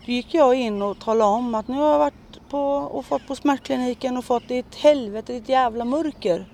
[0.06, 2.14] Då gick jag in och talade om att nu har jag varit
[2.50, 6.46] på, och fått på smärtkliniken och fått det ett helvete, det är ett jävla mörker.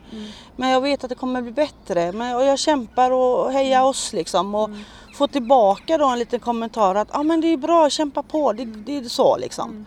[0.56, 2.12] Men jag vet att det kommer bli bättre.
[2.12, 4.54] Men, och jag kämpar och hejar oss liksom.
[4.54, 4.70] Och
[5.14, 8.52] får tillbaka då en liten kommentar att ah, men det är bra, kämpa på.
[8.52, 9.86] Det, det är så liksom.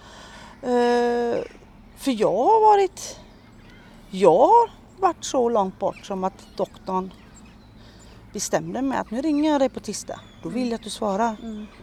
[0.64, 1.36] Uh,
[1.98, 3.20] för jag har varit
[4.10, 7.12] jag har varit så långt bort som att doktorn
[8.40, 10.20] bestämde mig att nu ringer jag dig på tisdag.
[10.44, 11.36] Då vill jag att du svarar.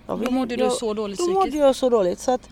[0.06, 1.60] Jag Då mådde du så dåligt Då mådde psykiskt.
[1.64, 2.48] jag så dåligt så att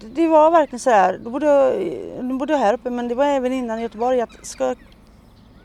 [0.00, 1.20] det- det var verkligen så här.
[1.24, 4.20] Då bodde jag, nu bodde jag här uppe men det var även innan i Göteborg
[4.20, 4.74] att ska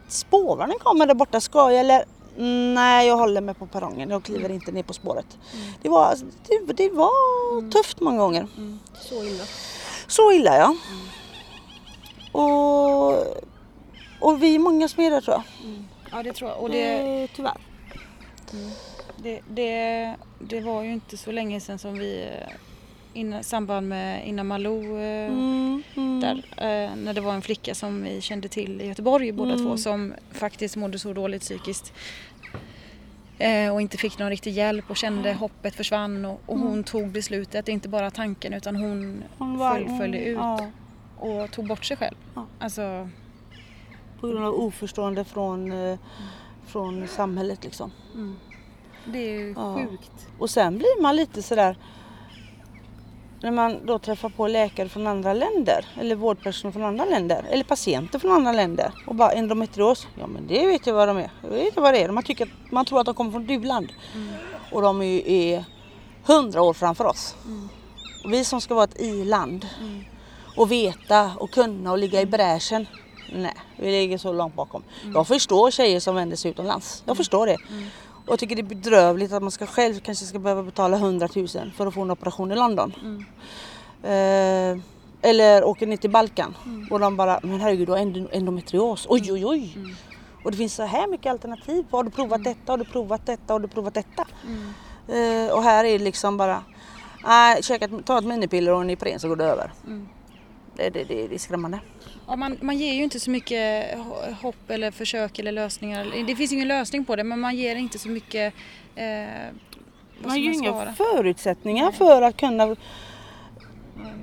[0.07, 2.05] spårvagnen komma där borta, ska jag eller
[2.75, 4.09] Nej, jag håller mig på perrongen.
[4.09, 5.37] Jag kliver inte ner på spåret.
[5.81, 6.15] Det var,
[6.47, 8.47] det, det var tufft många gånger.
[9.01, 9.43] Så illa.
[10.07, 10.75] Så illa ja.
[12.31, 13.09] Och,
[14.19, 15.43] och vi är många som är där tror jag.
[16.11, 16.59] Ja det tror jag.
[16.61, 17.57] Och Det, det, tyvärr.
[19.17, 22.21] det, det, det var ju inte så länge sedan som vi
[23.13, 26.19] eh, i samband med innan Malou eh, Mm, mm.
[26.19, 29.65] där, eh, när det var en flicka som vi kände till i Göteborg båda Mm.
[29.65, 31.93] två som faktiskt mådde så dåligt psykiskt
[33.37, 37.09] eh, och inte fick någon riktig hjälp och kände hoppet försvann och, och hon tog
[37.11, 40.67] beslutet, inte bara tanken utan hon, Hon var- fullföljde ut Ja,
[41.17, 42.15] och tog bort sig själv.
[42.35, 42.45] Ja.
[42.59, 43.09] Alltså,
[44.21, 45.97] på grund av oförstående från, eh,
[46.67, 47.91] från samhället liksom.
[49.05, 49.75] det är ju Ja.
[49.75, 50.27] sjukt.
[50.39, 51.77] Och sen blir man lite sådär
[53.41, 57.63] när man då träffar på läkare från andra länder eller vårdpersonal från andra länder eller
[57.63, 61.31] patienter från andra länder och bara endometrios, ja men det vet jag vad de är.
[61.43, 62.09] Jag vet vad det är.
[62.11, 63.87] Man, tycker att, man tror att de kommer från ett u-land
[64.71, 65.63] och de är ju
[66.25, 67.35] hundra år framför oss.
[68.25, 69.67] Och vi som ska vara ett i-land
[70.57, 72.85] och veta och kunna och ligga i bräschen.
[73.33, 74.83] Nej, vi ligger så långt bakom.
[75.13, 77.03] Jag förstår tjejer som vänder sig utomlands.
[77.05, 77.57] Jag förstår det.
[78.25, 81.27] Och jag tycker det är bedrövligt att man ska själv kanske ska behöva betala 100
[81.35, 82.93] 000 för att få en operation i London.
[84.03, 84.77] Eh,
[85.21, 86.55] eller åker ner till Balkan
[86.91, 89.05] och de bara, men herregud du har endo- endometrios.
[89.09, 89.77] Oj oj oj.
[90.43, 91.85] Och det finns så här mycket alternativ.
[91.91, 92.71] Har du provat detta?
[92.73, 93.53] Har du provat detta?
[93.53, 94.27] Har du provat detta?
[95.07, 96.63] Eh, och här är det liksom bara,
[97.25, 99.71] nej, ett, ta ett minipiller och en Ipren så går det över.
[100.79, 101.79] Det, det, det, det är skrämmande.
[102.27, 106.23] Ja, man, man ger ju inte så mycket ho- hopp eller försök eller lösningar.
[106.27, 108.53] Det finns ingen lösning på det men man ger inte så mycket
[108.95, 112.75] eh, Man ska har ju inga förutsättningar för att kunna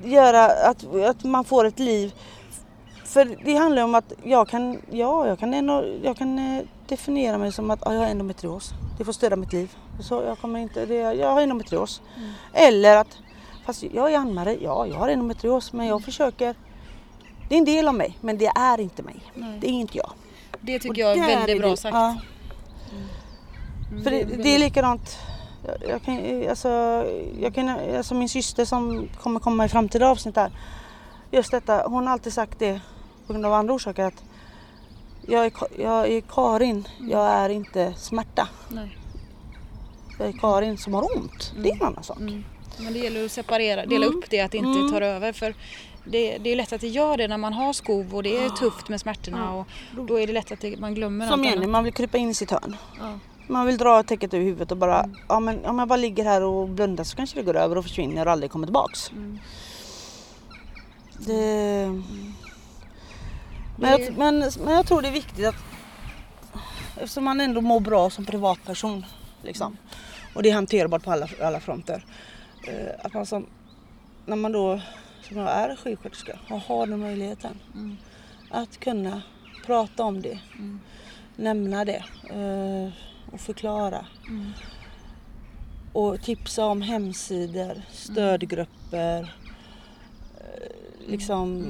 [0.04, 2.12] göra att, att man får ett liv.
[3.04, 7.38] För det handlar om att jag kan, ja, jag kan, ändå, jag kan eh, definiera
[7.38, 8.70] mig som att ja, jag har endometrios.
[8.98, 9.76] Det får stödja mitt liv.
[10.00, 12.02] Så jag, kommer inte, det, jag har endometrios.
[12.52, 13.18] Eller att,
[13.66, 16.54] fast jag är Ann-Marie, ja jag har endometrios men jag försöker.
[17.48, 19.16] Det är en del av mig men det är inte mig.
[19.34, 19.58] Nej.
[19.60, 20.10] Det är inte jag.
[20.60, 21.94] Det tycker Och jag är där väldigt bra det- sagt.
[21.94, 22.16] Ja.
[23.90, 25.18] Mm, För det, väldigt- det är likadant.
[25.66, 26.68] Jag, jag kan, alltså,
[27.40, 30.50] jag kan, alltså min syster som kommer komma i framtida avsnitt här.
[31.30, 32.80] Just detta, hon har alltid sagt det
[33.26, 34.22] på grund av andra orsaker att
[35.28, 38.48] jag är, jag är Karin, jag är inte smärta.
[38.68, 38.96] Nej.
[40.18, 41.52] Jag är Karin som har ont.
[41.62, 42.18] Det är en annan sak.
[42.78, 42.84] Mm.
[42.84, 44.92] Men det gäller att separera, dela upp det, att det inte Mm.
[44.92, 45.32] tar över.
[45.32, 45.54] För
[46.04, 48.48] det, det är lätt att det gör det när man har skov och det är
[48.48, 49.66] tufft med smärtorna och
[50.08, 51.68] då är det lätt att det, man glömmer Som Jenny, annat.
[51.68, 52.76] man vill krypa in i sitt hörn.
[53.48, 56.42] Man vill dra täcket över huvudet och bara, ja men om jag bara ligger här
[56.42, 59.10] och blundar så kanske det går över och försvinner och aldrig kommer tillbaks.
[59.10, 59.38] Mm.
[61.18, 61.86] Det...
[63.78, 65.54] Men, Det är- jag, men, men jag tror det är viktigt att
[66.96, 69.04] eftersom man ändå mår bra som privatperson
[69.42, 69.76] liksom,
[70.34, 72.04] och det är hanterbart på alla, alla fronter.
[72.68, 73.46] Eh, Att man som,
[74.26, 74.80] när man då
[75.22, 77.96] som jag är sjuksköterska och har den möjligheten Mm.
[78.50, 79.22] att kunna
[79.66, 80.80] prata om det, Mm.
[81.36, 82.92] nämna det eh,
[83.34, 84.06] och förklara.
[84.28, 84.52] Mm.
[85.92, 89.20] Och tipsa om hemsidor, stödgrupper.
[89.22, 89.28] eh,
[91.08, 91.64] Liksom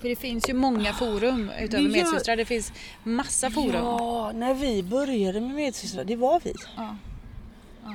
[0.00, 2.36] För det finns ju många forum utöver gör- medsystrar.
[2.36, 2.72] Det finns
[3.04, 3.74] massa forum.
[3.74, 6.52] Ja, när vi började med medsystrar, det var vi.
[6.76, 6.96] Ja.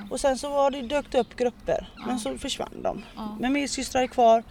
[0.10, 3.04] Och sen så var det, dök det upp grupper, men så försvann de.
[3.40, 4.44] Men medsystrar är kvar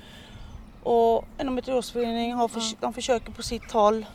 [0.83, 4.07] och endometriosförening har förs- de försöker på sitt håll.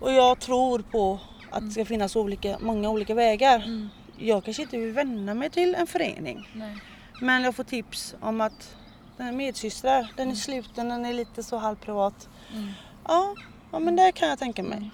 [0.00, 1.18] Och jag tror på
[1.50, 3.56] att det ska finnas olika, många olika vägar.
[3.56, 3.88] Mm.
[4.18, 6.48] Jag kanske inte vill vända mig till en förening.
[6.54, 6.76] Nej.
[7.20, 8.76] Men jag får tips om att
[9.16, 12.28] den är medsystrar, den är sluten, den är lite så halvprivat.
[12.52, 12.68] Mm.
[13.08, 13.34] Ja,
[13.72, 14.90] ja men det kan jag tänka mig.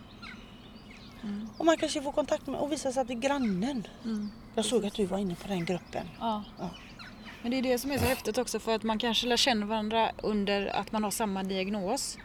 [1.22, 1.48] Mm.
[1.58, 3.86] Och man kanske får kontakt med och visar sig att det är grannen.
[4.04, 4.30] Mm.
[4.54, 6.06] Jag såg att du var inne på den gruppen.
[6.20, 6.44] Ja.
[6.58, 6.70] Ja.
[7.42, 9.66] Men det är det som är så häftigt också för att man kanske lär känna
[9.66, 12.18] varandra under att man har samma diagnos.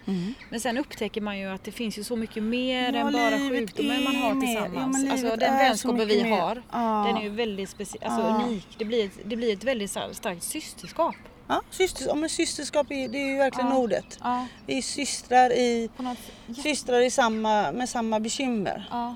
[0.49, 3.37] Men sen upptäcker man ju att det finns ju så mycket mer Ja, än bara
[3.49, 5.03] sjukdomen man har tillsammans.
[5.05, 7.03] Ja, alltså den vänskapen vi har, Ja.
[7.07, 8.67] den är ju väldigt speci- alltså unik.
[8.77, 11.15] Det blir, ett, det blir ett väldigt starkt systerskap.
[11.47, 13.77] Ja, syster, ja, men systerskap är, det är ju verkligen Ja.
[13.77, 14.17] ordet.
[14.23, 18.87] Ja, Vi är systrar, i, något, ja, systrar i samma, med samma bekymmer.
[18.91, 19.15] ja,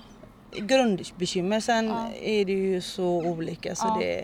[0.52, 1.60] Grundbekymmer.
[1.60, 4.24] Sen är det ju så olika så det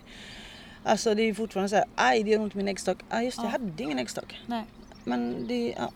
[0.86, 2.98] Alltså det är fortfarande så här, aj det gör ont i min äggstock.
[3.10, 3.46] Ja just det, Ja.
[3.46, 4.39] jag hade ingen äggstock.
[4.46, 4.63] nej.
[5.04, 5.92] Men det, ja.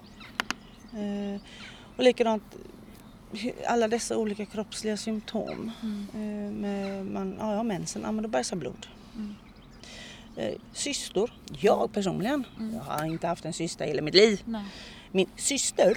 [1.00, 1.41] Eh,
[1.98, 2.43] och likadant
[3.67, 5.72] alla dessa olika kroppsliga symptom.
[5.84, 6.08] Mm.
[6.13, 8.88] Eh, med man, ja, jag har mensen, ja men då bajsar blod.
[9.15, 9.36] Mm.
[10.38, 12.76] Eh, systor, jag personligen, Mm.
[12.76, 14.41] jag har inte haft en syster i hela mitt liv.
[14.45, 14.63] nej.
[15.12, 15.93] Min syster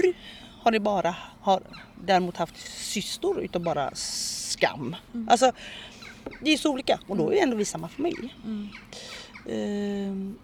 [0.63, 1.63] har det bara, har
[2.05, 4.97] däremot haft systor utav bara skam.
[5.29, 5.53] Alltså
[6.41, 8.35] det är så olika och då är ändå vi samma familj.
[8.45, 8.69] Mm.
[9.49, 10.39] Ehm,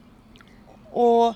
[0.92, 1.34] och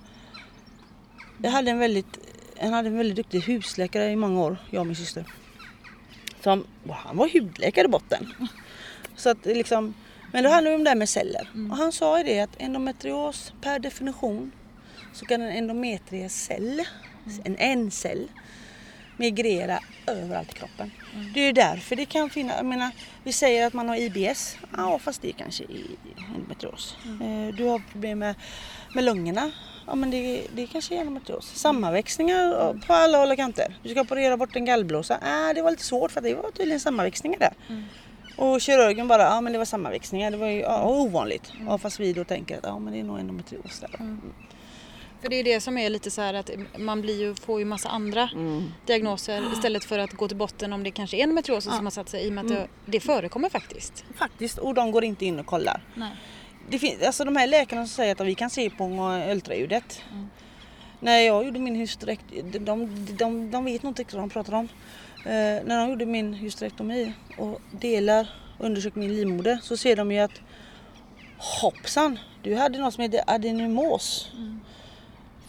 [1.42, 2.18] Jag hade en väldigt,
[2.60, 5.24] jag hade en väldigt duktig husläkare i många år, jag och min syster.
[6.42, 8.32] Som, han var hudläkare i botten.
[9.16, 9.94] Så att liksom,
[10.32, 11.50] men då handlar det om det här med celler.
[11.70, 14.52] Och han sa ju det att endometrios per definition
[15.12, 16.82] så kan en endometriecell,
[17.44, 18.28] en en-cell,
[19.16, 20.90] migrera överallt i kroppen.
[21.34, 22.90] Det är ju därför det kan finnas, jag menar,
[23.24, 25.86] vi säger att man har IBS, ja fast det är kanske i
[26.34, 26.96] endometrios.
[27.04, 28.34] Eh, Du har problem med,
[28.94, 29.50] med lungorna,
[29.86, 31.46] ja men det, det kanske är endometrios.
[31.54, 33.76] Sammanväxningar på alla håll och kanter.
[33.82, 36.80] Du ska operera bort en gallblåsa, äh, det var lite svårt för det var tydligen
[36.80, 37.52] sammanväxningar där.
[38.40, 41.52] Och kirurgen bara, ja men det var sammanväxningar, det var ju ja, ovanligt.
[41.66, 43.90] Ja, fast vi då tänker att ja men det är nog endometrios där.
[45.22, 47.64] För det är det som är lite så här att man blir ju, får ju
[47.64, 48.72] massa andra Mm.
[48.86, 52.08] diagnoser istället för att gå till botten om det kanske är endometriosen som har satt
[52.08, 54.04] sig i och med att det, det förekommer faktiskt.
[54.16, 55.82] Faktiskt, och de går inte in och kollar.
[55.94, 56.10] Nej.
[56.70, 58.84] Det finns, alltså de här läkarna som säger att vi kan se på
[59.30, 60.02] ultraljudet.
[61.00, 64.52] När jag gjorde min hysterektomi, de, de, de, de vet nog inte vad de pratar
[64.52, 64.68] om.
[65.24, 68.28] Eh, när de gjorde min hysterektomi och delar
[68.58, 70.40] och undersökte min livmoder så ser de ju att
[71.38, 74.30] hoppsan, du hade något som heter adenomos.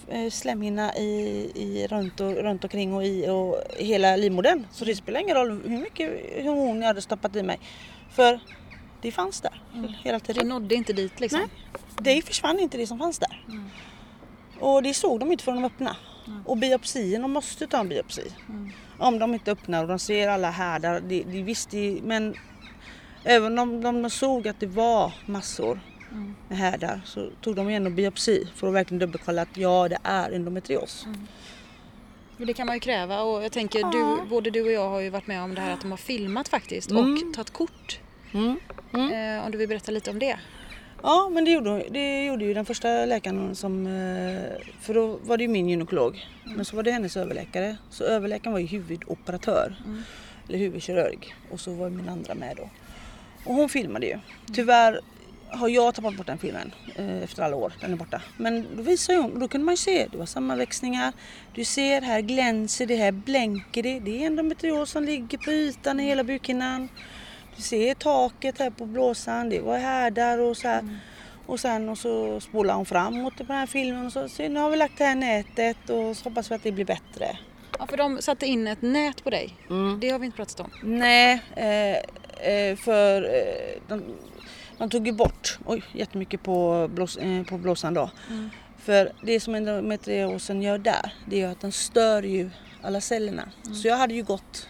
[0.07, 1.11] Eh, Slemhinna i,
[1.55, 4.67] i, runt, och, runt omkring och i och hela livmodern.
[4.71, 6.09] Så det spelar ingen roll hur mycket
[6.43, 7.59] hormon jag hade stoppat i mig.
[8.11, 8.39] För
[9.01, 9.61] det fanns där
[10.03, 10.47] hela Det tiden.
[10.47, 11.39] nådde inte dit liksom.
[11.39, 11.49] Nej.
[12.15, 13.45] Det försvann inte det som fanns där.
[14.59, 15.95] Och det såg de inte förrän de öppnade.
[16.45, 18.31] Och biopsin, de måste ta en biopsi.
[19.01, 20.99] Om de inte öppnar och de ser alla härdar.
[20.99, 22.35] Det, det visste men
[23.23, 25.79] även om de såg att det var massor
[26.49, 30.31] med härdar så tog de ändå biopsi för att verkligen dubbelkolla att ja det är
[30.31, 31.05] endometrios.
[32.37, 34.99] Men Det kan man ju kräva och jag tänker du, både du och jag har
[34.99, 37.13] ju varit med om det här att de har filmat faktiskt Mm.
[37.13, 37.99] och tagit kort.
[38.33, 38.57] Mm.
[38.93, 40.39] Eh, om du vill berätta lite om det.
[41.03, 45.37] Ja men det gjorde, det gjorde ju den första läkaren som, eh, för då var
[45.37, 46.25] det ju min gynekolog.
[46.55, 47.77] Men så var det hennes överläkare.
[47.89, 49.75] Så överläkaren var ju huvudoperatör.
[50.47, 51.35] Eller huvudkirurg.
[51.51, 52.69] Och så var min andra med då.
[53.45, 54.19] Och hon filmade ju.
[54.53, 55.01] Tyvärr
[55.49, 57.73] har jag tappat bort den filmen eh, efter alla år.
[57.81, 58.21] Den är borta.
[58.37, 60.07] Men då visade hon då kunde man ju se.
[60.11, 61.13] Det var sammanväxningar.
[61.55, 63.99] Du ser här glänser det, här blänker det.
[63.99, 66.89] Det är endometrios som ligger på ytan i hela bukhinnan.
[67.55, 69.49] Du ser taket här på blåsan.
[69.49, 70.99] Det var härdar och så här.
[71.45, 74.59] Och sen och så spolar hon framåt på den här filmen och så, så nu
[74.59, 77.37] har vi lagt det här nätet och så hoppas vi att det blir bättre.
[77.79, 79.55] Ja, för de satte in ett nät på dig.
[80.01, 80.69] Det har vi inte pratat om.
[80.83, 81.97] Nej, eh,
[82.53, 84.03] eh, för eh, de,
[84.77, 88.09] de tog ju bort oj, jättemycket på, blås, eh, på blåsan då.
[88.77, 92.49] För det som endometriosen gör där, det är att den stör ju
[92.81, 93.49] alla cellerna.
[93.81, 94.67] Så jag hade ju gått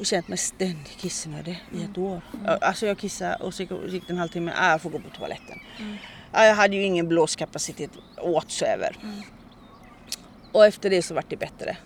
[0.00, 2.20] och känt mig ständigt kissnödig i ett år.
[2.46, 5.10] Ja, Alltså jag kissade och så gick det en halvtimme, ah, jag får gå på
[5.10, 5.58] toaletten.
[6.32, 7.90] Ja, jag hade ju ingen blåskapacitet
[8.34, 8.96] whatsoever.
[10.52, 11.76] Och efter det så vart det bättre.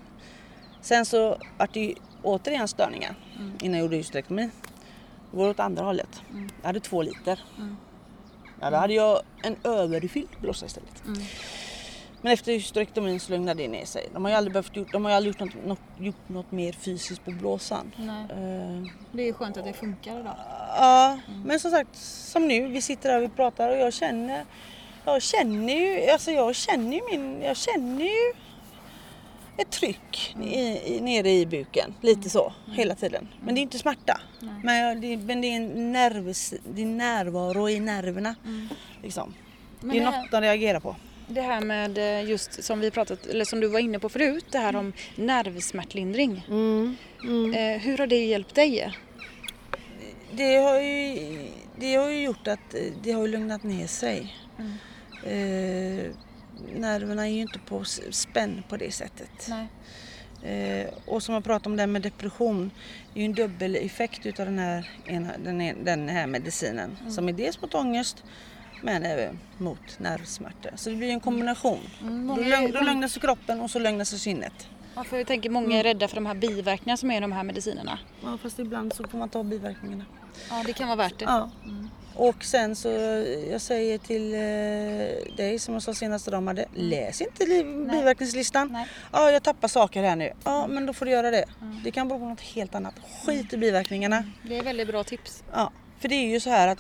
[0.81, 3.15] Sen så vart det ju återigen störningar
[3.61, 4.51] innan jag gjorde hysterektomi.
[5.31, 6.23] Det var åt andra hållet.
[6.61, 7.41] Jag hade två liter.
[8.61, 11.03] Ja, då hade jag en överfylld blåsa istället.
[12.25, 14.09] Men efter hysterektomin så lugnade det ner sig.
[14.13, 16.73] De har ju aldrig, behövt gjort, de har aldrig gjort något, något, gjort något mer
[16.73, 17.93] fysiskt på blåsan.
[17.97, 18.23] Nej.
[18.31, 20.35] Eh, Det är ju skönt att det funkar idag.
[20.79, 24.45] Ja, men som sagt, som nu, vi sitter här och vi pratar och jag känner,
[25.05, 28.33] jag känner ju, alltså jag känner ju min, jag känner ju
[29.59, 30.61] ett tryck i,
[30.97, 33.29] i, nere i buken, lite så, hela tiden.
[33.45, 34.21] Men det är inte smärta.
[34.63, 36.25] Men, jag, det, men det är en nerv,
[36.75, 38.35] det är närvaro i nerverna.
[39.03, 39.35] Liksom.
[39.81, 40.97] Men det är det här- något de reagerar på.
[41.29, 44.45] Det här med eh, just som vi pratat, eller som du var inne på förut,
[44.51, 46.37] det här om nervsmärtlindring.
[47.55, 48.93] Eh, hur har det hjälpt dig?
[50.33, 51.19] Det har ju,
[51.79, 54.37] det har ju gjort att eh, det har lugnat ner sig.
[55.25, 56.11] Eh,
[56.77, 59.49] nerverna är ju inte på spänn på det sättet.
[59.49, 59.67] Nej.
[60.43, 62.71] Eh, och som jag pratade om det här med depression,
[63.13, 64.91] det är ju en dubbel effekt utav den här,
[65.45, 66.97] den, e- den här medicinen.
[67.11, 68.25] Som är dels mot ångest
[68.85, 70.69] men även mot nervsmärta.
[70.77, 71.81] Så det blir en kombination.
[72.01, 74.69] Mm, Då, lugn, då lugnar sig kroppen och så lugnar sig sinnet.
[74.97, 77.33] Ja, för jag tänker många är rädda för de här biverkningarna som är i de
[77.33, 77.99] här medicinerna.
[78.23, 80.05] Ja, fast ibland så får man ta biverkningarna.
[80.51, 81.25] Ja, det kan vara värt det.
[81.25, 81.51] Ja.
[82.15, 82.89] Och sen så,
[83.51, 87.47] jag säger till eh, dig som jag sa senast de hade, läs inte
[87.93, 88.69] biverkningslistan.
[88.73, 88.87] Nej.
[89.13, 90.33] Ja, jag tappar saker här nu.
[90.45, 91.45] Ja, men då får du göra det.
[91.85, 92.95] Det kan bero på något helt annat.
[93.27, 94.25] Skit i biverkningarna.
[94.43, 95.45] Det är väldigt bra tips.
[95.53, 96.79] Ja, för det är ju så här att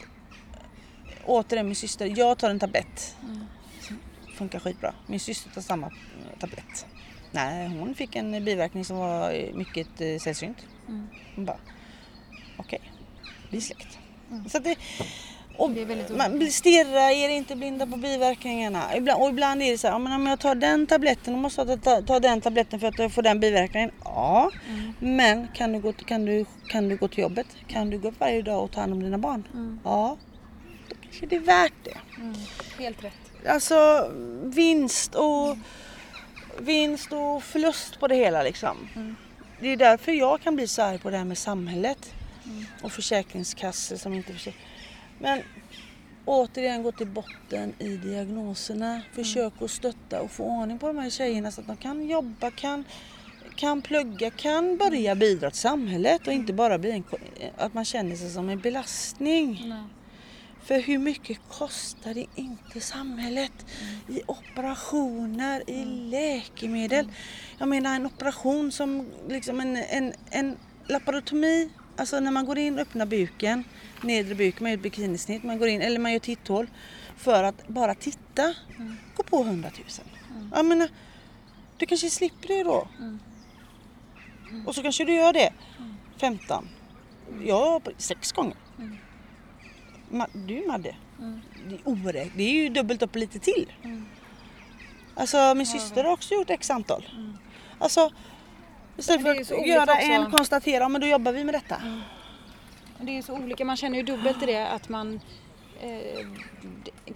[1.26, 3.16] återigen min syster, jag tar en tablett.
[4.38, 4.94] Funkar skitbra.
[5.06, 5.90] Min syster tar samma
[6.38, 6.86] tablett.
[7.32, 10.58] Nej, hon fick en biverkning som var mycket eh, sällsynt.
[11.36, 11.56] Hon bara,
[12.56, 12.80] okej,
[13.50, 13.98] vi är släkt.
[14.50, 14.76] Så att det,
[15.58, 15.70] Och
[16.16, 18.96] man blir- stirra er inte blinda på biverkningarna.
[18.96, 21.38] Ibland, och ibland är det så här, ja, men om jag tar den tabletten då
[21.40, 23.90] måste jag ta, ta den tabletten för att jag får den biverkningen.
[24.04, 24.50] Ja,
[24.98, 27.46] men kan du, gå, till- kan, du, kan du gå till jobbet?
[27.68, 29.44] Kan du gå upp varje dag och ta hand om dina barn?
[29.84, 30.33] Ja, då
[31.14, 31.98] kanske det är värt det.
[32.82, 33.46] Helt rätt.
[33.48, 34.10] Alltså
[34.42, 35.56] vinst och,
[36.58, 38.76] vinst och förlust på det hela liksom.
[39.60, 42.14] Det är därför jag kan bli så arg på det här med samhället.
[42.82, 44.60] Och försäkringskassor som inte försöker.
[45.18, 45.42] Men
[46.24, 49.02] återigen gå till botten i diagnoserna.
[49.12, 52.50] Försök att stötta och få ordning på de här tjejerna så att de kan jobba,
[52.50, 52.84] kan,
[53.56, 57.04] kan plugga, kan börja bidra till samhället och inte bara bli en,
[57.56, 59.64] att man känner sig som en belastning.
[59.68, 59.84] Nej.
[60.64, 63.66] För hur mycket kostar det inte samhället
[64.08, 67.08] i operationer, i läkemedel?
[67.58, 70.56] Jag menar en operation som liksom en, en, en
[70.86, 73.64] laparotomi, alltså när man går in och öppnar buken,
[74.00, 76.66] nedre buken, man gör ett bikinisnitt, man går in, eller man gör titthål
[77.16, 78.54] för att bara titta,
[79.16, 79.86] gå på 100 000.
[80.54, 80.88] Jag menar,
[81.76, 82.88] du kanske slipper det då.
[84.66, 85.52] Och så kanske du gör det
[86.20, 86.68] 15.
[87.44, 88.63] Jag sex gånger.
[90.32, 90.94] Du Madde,
[91.68, 93.72] det, är det är ju dubbelt upp och lite till.
[95.14, 97.08] Alltså min syster har också gjort x antal.
[97.78, 98.10] Alltså
[98.96, 100.06] istället för att göra också.
[100.06, 101.82] en konstatera, ja, men då jobbar vi med detta.
[103.00, 105.20] Det är ju så olika, man känner ju dubbelt i det att man
[105.80, 106.26] eh,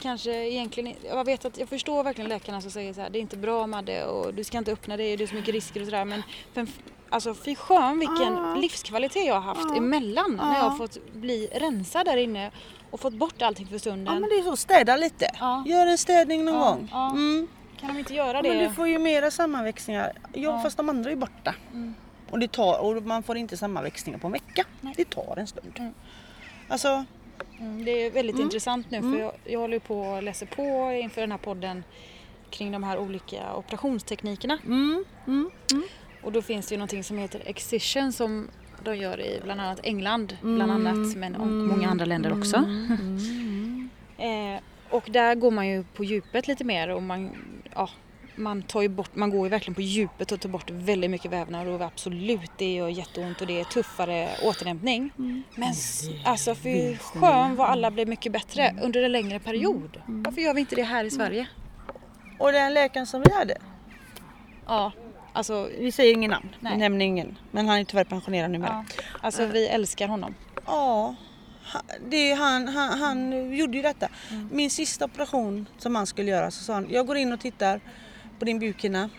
[0.01, 3.21] kanske egentligen, jag vet att jag förstår verkligen läkarna som säger så här, det är
[3.21, 5.87] inte bra Madde och du ska inte öppna det, det är så mycket risker och
[5.87, 6.23] sådär men
[6.55, 6.67] för,
[7.09, 12.07] alltså fy skön vilken livskvalitet jag har haft emellan när jag har fått bli rensad
[12.07, 12.51] där inne
[12.91, 14.15] och fått bort allting för stunden.
[14.15, 15.31] Ja men det är så, städa lite.
[15.41, 15.65] Ja.
[15.67, 16.89] Gör en städning någon Ja, gång.
[16.93, 17.11] ja.
[17.11, 17.49] Mm.
[17.81, 18.71] Kan de inte göra Men du det?
[18.71, 20.13] får ju mera sammanväxningar.
[20.33, 21.55] Ja, fast de andra är borta.
[22.31, 24.65] Och, det tar, och man får inte sammanväxningar på en vecka.
[24.97, 25.93] Det tar en stund.
[26.69, 27.05] Alltså,
[27.61, 31.21] Mm, det är väldigt intressant nu för jag, jag håller på och läser på inför
[31.21, 31.85] den här podden
[32.51, 34.59] kring de här olika operationsteknikerna.
[34.67, 35.51] mm, mm,
[36.23, 38.49] Och då finns det ju någonting som heter excision som
[38.85, 42.57] de gör i bland annat England, bland annat, men och många andra länder också.
[44.19, 44.61] eh,
[44.91, 47.31] och där går man ju på djupet lite mer och man,
[47.75, 47.89] ja,
[48.37, 51.33] man, tar ju bort, man går ju verkligen på djupet och tar bort väldigt mycket
[51.33, 55.11] vävnad och absolut det gör jätteont och det är tuffare återhämtning.
[55.55, 60.01] Men s- alltså för skön vad alla blir mycket bättre under en längre period.
[60.07, 61.49] Varför gör vi inte det här i Sverige?
[62.39, 63.59] Och den läkaren som vi hade,
[64.67, 64.93] Ja,
[65.33, 66.73] alltså, vi säger ingen namn, Nej.
[66.73, 67.39] vi nämner ingen.
[67.51, 68.85] Men han är tyvärr pensionerad numera.
[68.89, 70.35] ja, alltså vi älskar honom.
[70.67, 71.15] Ja,
[72.09, 74.09] det han, han, han gjorde ju detta.
[74.51, 77.81] Min sista operation som han skulle göra så sa han, jag går in och tittar
[78.39, 79.11] på din bukhinna.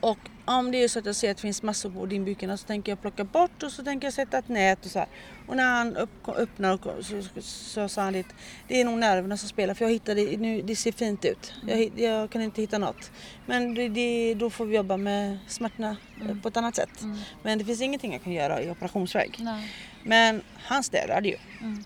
[0.00, 2.56] Och om det är så att jag ser att det finns massor på din bukhinna
[2.56, 5.08] så tänker jag plocka bort och så tänker jag sätta ett nät och så här.
[5.46, 8.26] Och när han upp, öppnar och så, så, så sa han det,
[8.68, 11.54] det är nog nerverna som spelar för jag hittade, nu, det ser fint ut.
[11.66, 13.10] Jag, jag kan inte hitta något.
[13.46, 15.96] Men det, det, då får vi jobba med smärtorna
[16.28, 17.02] eh, på ett annat sätt.
[17.42, 19.36] Men det finns ingenting jag kan göra i operationsväg.
[19.38, 19.72] Nej.
[20.02, 21.36] Men han städade ju.
[21.60, 21.84] Mm.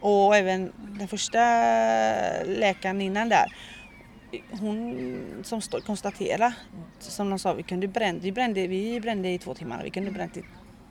[0.00, 1.38] Och även den första
[2.44, 3.52] läkaren innan där.
[4.50, 6.54] Hon som stod, konstaterade,
[6.98, 10.10] som de sa, vi kunde bränna, vi brände, vi brände i två timmar, vi kunde
[10.10, 10.42] bränt i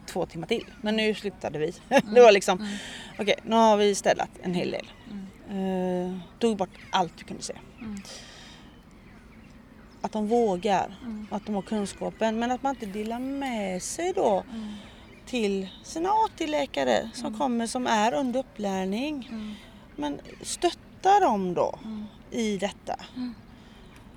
[0.05, 0.65] två timmar till.
[0.81, 1.73] Men nu slutade vi.
[2.13, 2.67] det var liksom,
[3.19, 4.87] okej nu har vi städat en hel del.
[5.51, 7.53] Uh, tog bort allt vi kunde se.
[10.01, 10.95] Att de vågar,
[11.31, 14.43] att de har kunskapen men att man inte delar med sig då
[15.25, 19.29] till sina AT-läkare som kommer som är under upplärning.
[19.95, 21.79] Men stötta dem då
[22.35, 22.95] i detta.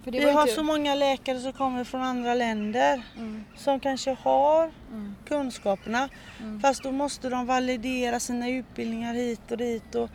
[0.04, 0.54] För det Vi har inte...
[0.54, 3.02] så många läkare som kommer från andra länder
[3.56, 4.70] som kanske har
[5.28, 6.08] kunskaperna.
[6.62, 9.94] Fast då måste de validera sina utbildningar hit och dit.
[9.94, 10.10] Och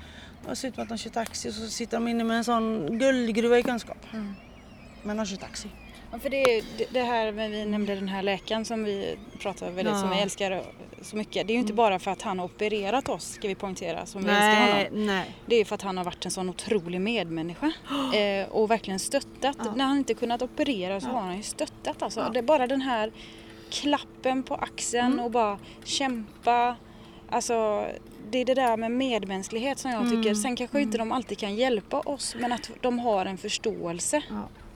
[0.49, 2.43] det ser ut som att de kör taxi och så sitter de inne med en
[2.43, 3.97] sån guldgruva i kunskap.
[5.03, 5.69] Men de kör taxi.
[6.13, 6.61] Ja, för det,
[6.91, 10.15] det- här med vi nämnde den här läkaren som vi pratar väldigt, som Ja.
[10.15, 10.63] vi älskar
[11.01, 11.47] så mycket.
[11.47, 14.23] Det är ju inte bara för att han har opererat oss, ska vi poängtera, som
[14.23, 15.05] vi älskar honom.
[15.05, 15.31] nej.
[15.45, 17.71] Det är för att han har varit en sån otrolig medmänniska
[18.15, 19.75] eh, och verkligen stöttat.
[19.75, 22.29] När han inte kunnat operera så har han ju stöttat alltså.
[22.33, 23.11] Det är bara den här
[23.69, 26.75] klappen på axeln och bara kämpa.
[27.29, 27.85] Alltså
[28.29, 30.33] det är det där med medmänsklighet som jag tycker.
[30.35, 34.21] Sen kanske inte de alltid kan hjälpa oss men att de har en förståelse.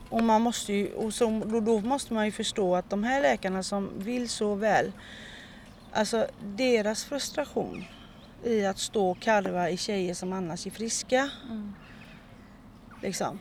[0.10, 3.22] Och, man måste ju, och så, då, då måste man ju förstå att de här
[3.22, 4.92] läkarna som vill så väl,
[5.92, 7.86] alltså deras frustration
[8.44, 11.30] i att stå och karva i tjejer som annars är friska.
[13.02, 13.40] Liksom.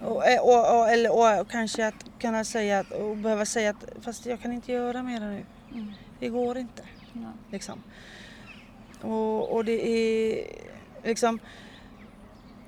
[0.00, 4.04] Och, eh, och, och, eller, och, kanske att kunna säga att, och behöva säga att
[4.04, 5.44] fast jag kan inte göra mer nu.
[6.20, 6.82] Det går inte.
[7.50, 7.82] Liksom.
[9.02, 10.46] Och, och det är
[11.04, 11.38] Liksom,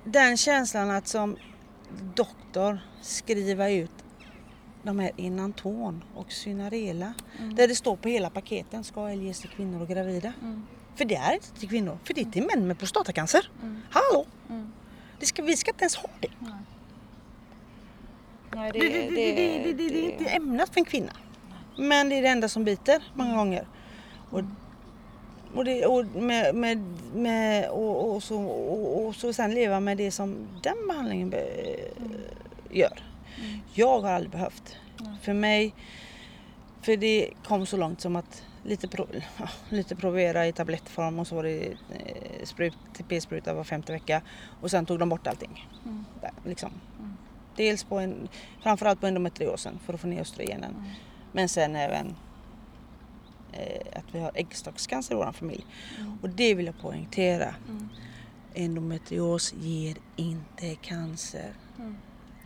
[0.03, 1.37] den känslan att som
[2.15, 3.91] doktor skriva ut
[4.83, 7.13] de här Inanton och Synarela.
[7.55, 10.33] Där det står på hela paketen ska ges till kvinnor och gravida.
[10.95, 13.49] För det är inte till kvinnor, för det är till män med prostatacancer.
[13.89, 14.25] Hallå!
[15.19, 16.27] Det ska, vi ska inte ens ha det.
[18.51, 21.11] Nej, Det, det, det, det, det, det, det är inte ämnat för en kvinna.
[21.77, 23.67] Men det är det enda som biter många gånger.
[24.29, 24.41] Och,
[25.55, 26.83] och, det, och, med, med,
[27.13, 31.45] med, och, och, så, och, och så sen leva med det som den behandlingen be,
[32.69, 33.03] gör.
[33.73, 34.77] Jag har aldrig behövt.
[35.21, 35.73] För mig,
[36.81, 39.07] för det kom så långt som att lite, pro,
[39.69, 44.21] lite provera i tablettform och så var det eh, sprut, TP-spruta var femte vecka
[44.61, 45.67] och sen tog de bort allting.
[46.21, 46.71] Där, liksom.
[47.55, 48.27] Dels på en,
[48.63, 50.83] framförallt på endometriosen för att få ner östrogenen.
[51.31, 52.15] Men sen även
[53.53, 55.65] eh, att vi har äggstockscancer i vår familj.
[56.21, 57.55] Och det vill jag poängtera.
[58.53, 61.53] Endometrios ger inte cancer.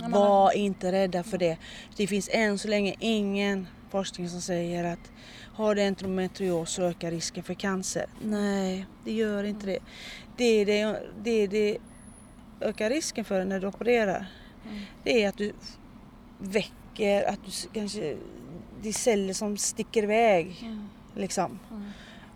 [0.10, 1.58] Var inte rädda för det.
[1.98, 5.12] Det finns än så länge ingen forskning som säger att
[5.54, 8.06] har du endometrios så ökar risken för cancer.
[8.22, 9.80] Nej, det gör inte det.
[10.38, 11.78] Det det, det, det
[12.62, 14.28] ökar risken för när du opererar
[15.04, 15.54] det är att du
[16.38, 18.18] väcker, att du kanske,
[18.82, 20.70] det är celler som sticker iväg.
[21.16, 21.60] Liksom.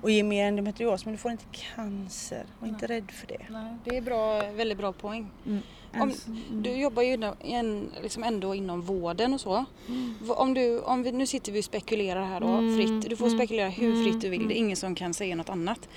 [0.01, 1.43] Och ger mer endometrios men du får inte
[1.75, 2.45] cancer.
[2.59, 3.45] Var inte rädd för det.
[3.49, 5.29] Nej, det är bra, väldigt bra poäng.
[5.45, 5.59] Mm.
[5.99, 6.13] Om,
[6.51, 7.35] du jobbar ju ändå,
[8.03, 9.65] liksom ändå inom vården och så.
[10.21, 13.09] V- Om du, om vi, nu sitter vi och spekulerar här då, Mm, fritt.
[13.09, 14.47] Du får mm, spekulera hur mm, fritt du vill.
[14.47, 15.89] Det är ingen som kan säga något annat.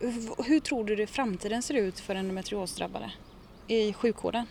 [0.00, 3.12] Hur, hur tror du det framtiden ser ut för endometriosdrabbade
[3.66, 4.46] i sjukvården?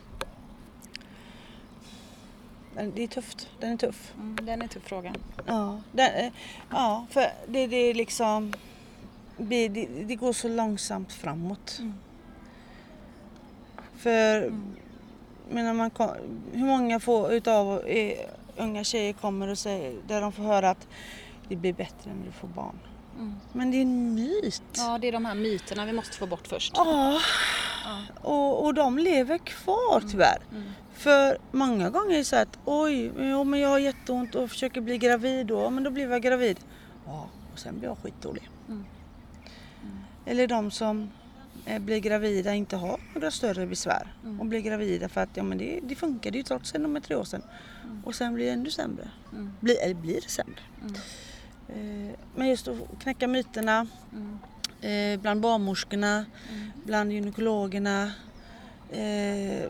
[2.76, 3.50] Den- Det är tufft.
[3.60, 4.14] Den är tuff.
[4.18, 5.14] Mm, det är tuff fråga.
[5.46, 6.32] Ja, den, eh,
[6.72, 8.54] ja för det, det är liksom
[9.38, 11.76] det, det, går så långsamt framåt.
[11.80, 11.94] Mm.
[13.98, 14.54] För
[15.50, 18.20] menar man, kom- hur många får utav eh,
[18.58, 20.88] unga tjejer kommer och säger där de får höra att
[21.48, 22.80] det blir bättre när du får barn.
[23.20, 23.36] Mm.
[23.54, 24.62] Men det är en myt.
[24.78, 26.74] Ja, det är de här myterna vi måste få bort först.
[26.76, 27.20] Ja,
[28.22, 30.42] och, och de lever kvar tyvärr.
[30.94, 34.82] För många gånger är det så att oj, ja, men jag har jätteont och försöker
[34.82, 36.60] bli gravid då, men då blir jag gravid.
[37.06, 38.50] Ja, och sen blir jag skitdålig.
[40.26, 41.10] Eller de som
[41.66, 45.58] eh, blir gravida inte har några större besvär och blir gravida för att ja, men
[45.58, 47.42] det, det funkade ju trots endometriosen.
[48.06, 49.10] Och sen blir det ännu sämre.
[49.60, 50.60] Blir, eller blir det sämre.
[51.76, 53.88] Eh, men just att knäcka myterna
[54.82, 56.26] eh, bland barnmorskorna,
[56.86, 58.04] bland gynekologerna.
[58.92, 59.70] Eh,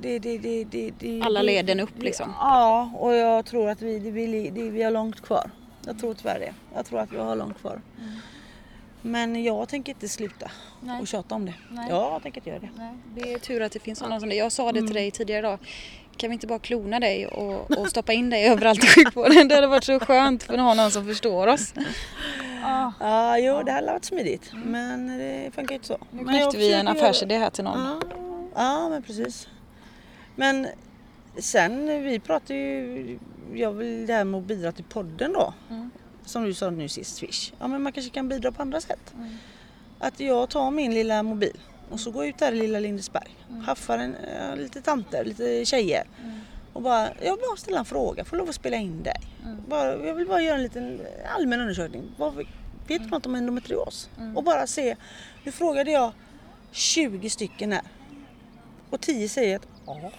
[0.00, 2.32] det, det, det, det, det, Alla det- leden upp liksom.
[2.38, 5.50] Ja, och jag tror att vi, det, vi, det, vi har långt kvar.
[5.86, 6.54] Jag tror tyvärr det.
[6.74, 7.80] Jag tror att vi har långt kvar.
[9.02, 10.50] Men jag tänker inte sluta
[10.80, 11.00] Nej.
[11.00, 11.54] och tjata om det.
[11.70, 11.86] Nej.
[11.90, 12.68] Jag tänker inte göra det.
[12.76, 14.38] Nej, det är tur att det finns sådana som dig.
[14.38, 15.58] Jag sa det till dig tidigare idag.
[16.16, 19.48] Kan vi inte bara klona dig och, och stoppa in dig överallt i sjukvården?
[19.48, 21.74] Det hade varit så skönt för att ha någon som förstår oss.
[23.00, 24.52] Ja, jo, det hade varit smidigt.
[24.64, 25.98] Men det funkar inte så.
[26.10, 28.02] Nu knäckte vi en affärsidé här till någon.
[28.54, 29.48] Ja, men precis.
[30.36, 30.68] Men
[31.38, 33.18] sen, vi pratar ju,
[33.54, 35.54] jag vill det här med att bidra till podden då.
[35.70, 35.90] Mm.
[36.24, 37.52] Som du sa nu sist, Swish.
[37.60, 39.14] Ja, men man kanske kan bidra på andra sätt.
[39.98, 41.60] Att jag tar min lilla mobil
[41.92, 43.36] och så går jag ut där i lilla Lindesberg.
[43.64, 46.04] Haffar en, ja, lite tanter, lite tjejer.
[46.72, 49.20] Och bara, jag bara ställa en fråga, får lov att spela in dig.
[49.68, 51.00] Bara, jag vill bara göra en liten
[51.36, 52.02] allmän undersökning.
[52.16, 52.46] Vad
[52.86, 54.10] vet man något om endometrios?
[54.36, 54.96] Och bara se,
[55.44, 56.12] nu frågade jag
[56.72, 57.82] 20 stycken här.
[58.90, 60.12] Och 10 säger att ja.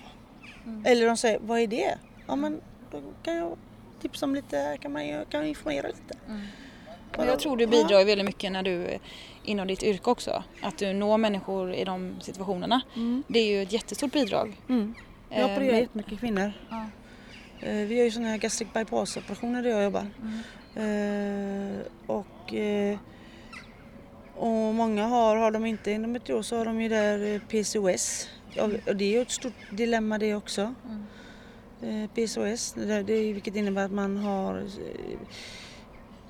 [0.86, 1.98] Eller de säger, vad är det?
[2.28, 2.62] Ja men
[2.92, 3.58] då kan jag
[4.02, 6.18] tipsa om lite, kan, man, kan jag informera lite.
[7.18, 9.00] Men jag tror du bidrar ju väldigt mycket när du
[9.44, 10.44] inom ditt yrke också.
[10.62, 12.82] Att du når människor i de situationerna.
[13.28, 14.58] Det är ju ett jättestort bidrag.
[14.70, 14.94] Mm.
[15.30, 16.52] Jag Eh, opererar men- jättemycket kvinnor.
[16.70, 16.86] Ja.
[17.60, 20.08] Eh, Vi gör ju sådana här gastric bypass operationer där jag jobbar.
[20.22, 20.40] Mm.
[20.76, 22.54] Eh, och,
[24.36, 28.30] och många har, har de inte endometrios så har de ju där PCOS.
[28.56, 30.74] Ja, Och det är ju ett stort dilemma det också.
[31.82, 34.64] Eh, PCOS, det, vilket innebär att man har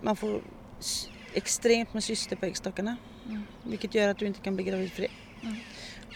[0.02, 0.42] man får
[1.34, 2.98] extremt med cyster på äggstockarna.
[3.64, 5.10] Vilket gör att du inte kan bli gravid för det.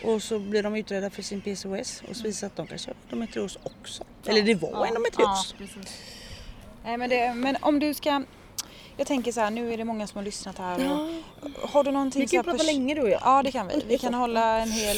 [0.03, 2.95] Och så blir de utredda för sin PCOS och så visar att de kanske har
[3.03, 4.03] endometrios också.
[4.25, 5.55] Eller det var endometrios.
[6.83, 8.23] Nej, men, det, men om du ska...
[8.97, 10.91] Jag tänker så här, nu är det många som har lyssnat här.
[10.91, 13.21] Och, har du någonting Vi så kan här ju prata länge du och jag.
[13.25, 13.83] Ja, det kan vi.
[13.87, 14.97] Vi kan hålla en hel,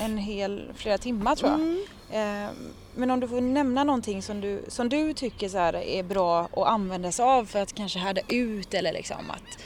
[0.00, 1.60] en hel flera timmar tror jag.
[1.60, 1.84] Mm.
[2.10, 2.50] Eh,
[2.94, 6.44] Men om du får nämna någonting som du, som du tycker så här är bra
[6.44, 9.58] att använda sig av för att kanske härda ut eller liksom att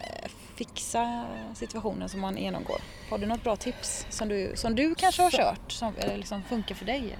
[0.00, 1.24] eh, fixa
[1.54, 2.80] situationen som man genomgår?
[3.10, 6.42] Har du något bra tips som du, som du kanske har kört som eller liksom
[6.42, 7.18] funkar för dig?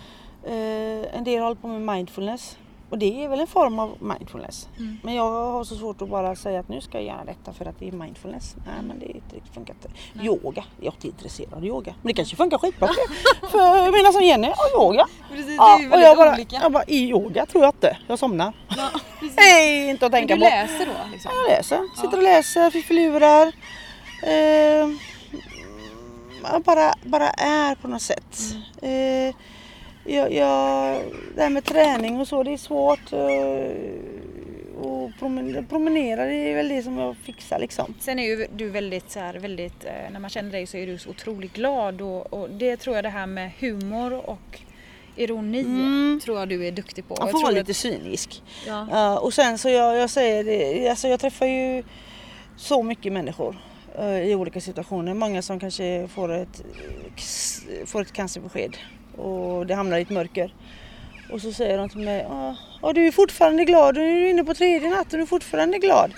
[0.43, 2.57] Eh, en del håller på med mindfulness
[2.91, 4.69] och det är väl en form av mindfulness.
[4.77, 4.97] Mm.
[5.03, 7.65] Men jag har så svårt att bara säga att nu ska jag göra detta för
[7.65, 8.55] att det är mindfulness.
[8.65, 9.89] Nej men det är inte riktigt funkar inte.
[10.13, 10.25] Nej.
[10.25, 11.93] Yoga, jag är inte intresserad av yoga.
[12.01, 13.47] Men det kanske funkar skitbra för.
[13.47, 15.05] För menar som Jenny, ja, yoga.
[15.31, 16.55] Precis, Ja, det är och jag bara, olika.
[16.61, 17.97] jag bara, i yoga tror jag inte.
[18.07, 18.53] Jag somnar.
[18.77, 18.89] Ja.
[19.37, 20.47] Nej, inte att Men tänka du på.
[20.47, 21.11] läser då?
[21.11, 21.31] Liksom.
[21.35, 23.47] Jag läser, sitter och läser, fifflurar.
[24.23, 24.87] Eh,
[26.65, 28.37] bara, bara är på något sätt.
[28.81, 29.27] Mm.
[29.29, 29.35] Eh,
[30.05, 31.01] jag, jag,
[31.35, 33.13] det här med träning och så, det är svårt.
[33.13, 37.93] Eh, och promen, promenera, det är väl det som jag fixar liksom.
[37.99, 40.87] Sen är ju du väldigt så här, väldigt, eh, när man känner dig så är
[40.87, 44.59] du så otroligt glad och, och det tror jag det här med humor och
[45.15, 46.19] ironi Mm.
[46.23, 47.15] tror jag du är duktig på.
[47.19, 48.43] Man Jag får vara att- lite cynisk.
[48.67, 48.87] Ja.
[48.91, 51.83] Ja, och sen så jag, jag säger det, alltså jag träffar ju
[52.57, 53.55] så mycket människor
[53.99, 55.13] eh, i olika situationer.
[55.13, 56.63] Många som kanske får ett,
[57.79, 58.77] eh, får ett cancerbesked
[59.21, 60.53] och det hamnar i ett mörker.
[61.31, 64.43] Och så säger de till mig, "Ah, ja du är fortfarande glad, du är inne
[64.43, 66.11] på tredje natten och du är fortfarande glad.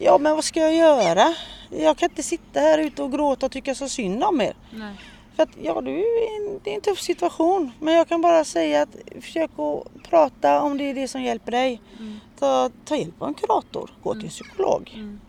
[0.00, 1.34] Ja men vad ska jag göra?
[1.70, 4.54] Jag kan inte sitta här ute och gråta och tycka så synd om er.
[4.70, 4.94] Nej.
[5.36, 7.72] För att ja, du är en, det är en tuff situation.
[7.80, 11.52] Men jag kan bara säga att försök att prata om det är det som hjälper
[11.52, 11.80] dig.
[11.98, 12.20] Mm.
[12.38, 14.90] Ta, ta hjälp av en kurator, gå till en psykolog.
[14.94, 15.20] Mm.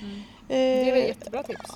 [0.00, 0.14] Mm.
[0.48, 1.70] Eh, Det är väl jättebra tips.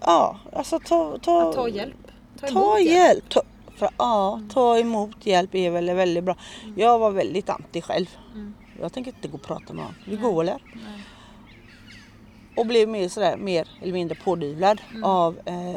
[0.00, 1.96] Ja, alltså ta, ta, Att ta hjälp.
[2.40, 3.28] Ta, Ta emot hjälp.
[3.28, 3.42] Ta,
[3.78, 4.48] för, ja, Mm.
[4.48, 6.36] ta emot hjälp är väl väldigt bra.
[6.76, 8.06] Jag var väldigt anti själv.
[8.34, 8.54] Mm.
[8.80, 9.94] Jag tänker inte gå och prata med honom.
[10.06, 10.44] Vi går?
[10.44, 10.58] Nej.
[12.56, 15.04] Och blev mer, sådär, mer eller mindre pådyvlad Mm.
[15.04, 15.76] av eh,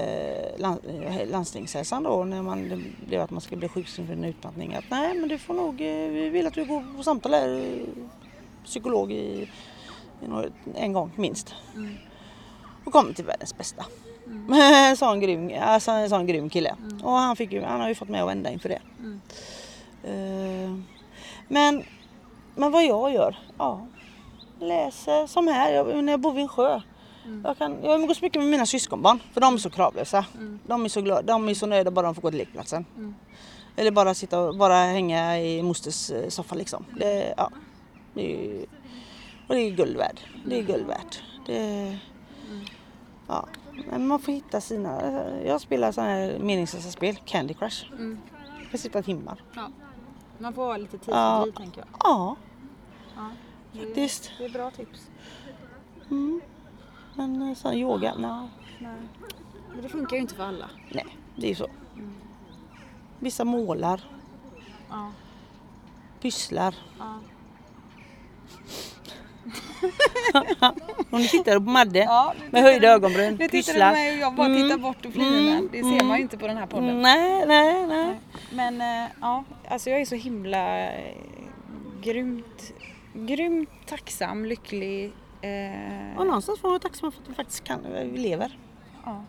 [1.19, 4.73] eh, landstingshälsan då när man, det blev att man skulle bli sjukskriven för en utmattning.
[4.75, 7.49] Att nej men du får nog, eh, vi vill att du går på samtal här,
[7.59, 8.03] eh,
[8.65, 9.49] psykolog i,
[10.23, 11.55] i några, en gång minst.
[11.75, 11.95] Mm.
[12.85, 13.85] Och kom till världens bästa.
[14.47, 14.61] Mm.
[14.61, 16.75] en, sån grym, alltså en sån grym kille.
[16.79, 17.05] Mm.
[17.05, 18.81] Och han, fick ju, han har ju fått mig att vända inför det.
[18.99, 19.21] Mm.
[20.03, 20.83] Eh,
[21.47, 21.83] men,
[22.55, 23.39] men vad jag gör?
[23.57, 23.87] Ja,
[24.59, 26.81] läser som här, jag, när jag bor vid en sjö.
[27.25, 27.41] Mm.
[27.45, 30.25] Jag, kan, jag umgås mycket med mina syskonbarn för de är så kravlösa.
[30.35, 30.59] Mm.
[30.67, 32.85] De är så glada, de är så nöjda bara de får gå till lekplatsen.
[32.97, 33.15] Mm.
[33.75, 36.85] Eller bara sitta och bara hänga i mosters eh, soffa liksom.
[36.99, 37.51] Det, ja,
[38.13, 38.65] det är,
[39.47, 40.19] och det är guld värd.
[40.45, 41.23] Det är guld värt.
[41.45, 41.97] Det,
[43.27, 43.45] ja.
[43.89, 45.01] Men man får hitta sina,
[45.45, 47.91] jag spelar sådana här meningslösa spel, Candy Crush.
[47.93, 48.19] Mm.
[48.71, 49.43] Kan sitta timmar.
[49.55, 49.69] Ja.
[50.37, 51.47] Man får ha lite tid Ja.
[51.57, 51.87] tänker jag.
[51.99, 52.35] Ja,
[53.15, 53.29] Ja.
[53.73, 54.31] Det, faktiskt.
[54.37, 55.09] det är bra tips.
[56.11, 56.41] Mm.
[57.15, 58.47] Men eh, sån yoga, nej.
[58.79, 58.95] Nej.
[59.73, 60.69] Men det funkar ju inte för alla.
[60.91, 61.05] nej,
[61.35, 61.67] det är ju så.
[63.19, 64.03] Vissa målar,
[64.89, 65.11] Ja.
[66.21, 66.75] pysslar.
[66.99, 67.19] Ja.
[71.09, 74.19] Och nu tittar du på Madde Ja, med höjda ögonbryn, Nu tittar du mig och
[74.19, 74.63] jag bara Mm.
[74.63, 75.51] tittar bort och flinar.
[75.57, 75.69] Mm.
[75.71, 76.15] Det ser man Mm.
[76.15, 76.89] ju inte på den här podden.
[76.89, 78.19] Mm, Nej, nej, nej.
[78.51, 81.13] Men eh, ja, alltså jag är så himla eh,
[82.01, 82.71] grymt,
[83.13, 85.05] grymt tacksam, lycklig.
[85.41, 87.79] Eh, Och någonstans får man vara tacksam för att vi faktiskt kan,
[88.11, 88.57] vi lever.
[89.05, 89.23] ja.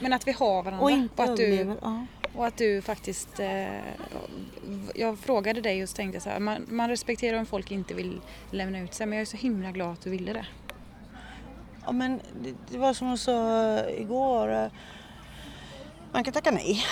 [0.00, 1.76] Men att vi har varandra Och inte att du, överlever.
[1.82, 2.06] Ja.
[2.36, 3.40] Och att du faktiskt...
[3.40, 3.78] Eh,
[4.94, 7.94] jag frågade dig och så tänkte jag så här, man, man respekterar om folk inte
[7.94, 8.20] vill
[8.50, 10.46] lämna ut sig men jag är så himla glad att du ville det.
[11.86, 14.52] Ja, men det, det var som jag sa igår.
[14.52, 14.66] eh,
[16.12, 16.84] Man kan tacka nej.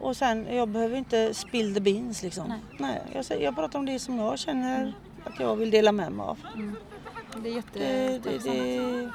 [0.00, 2.48] Och sen, jag behöver inte spill the beans liksom.
[2.48, 2.58] Nej.
[2.78, 3.24] Nej.
[3.28, 4.92] jag, jag pratar om det som jag känner
[5.24, 6.38] att jag vill dela med mig av.
[6.56, 8.44] Det är Det, det, jättetacksamt.
[8.44, 9.10] det,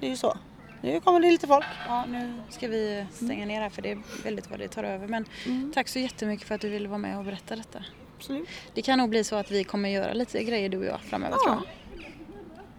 [0.00, 0.36] det är ju så.
[0.80, 1.64] Nu kommer det lite folk.
[1.86, 5.08] Ja, nu ska vi stänga ner här för det är väldigt vad det tar över.
[5.08, 5.72] Men Mm.
[5.74, 7.84] tack så jättemycket för att du ville vara med och berätta detta.
[8.18, 8.48] Absolut.
[8.74, 11.36] Det kan nog bli så att vi kommer göra lite grejer du och jag framöver
[11.46, 11.52] Ja.
[11.52, 11.64] tror jag.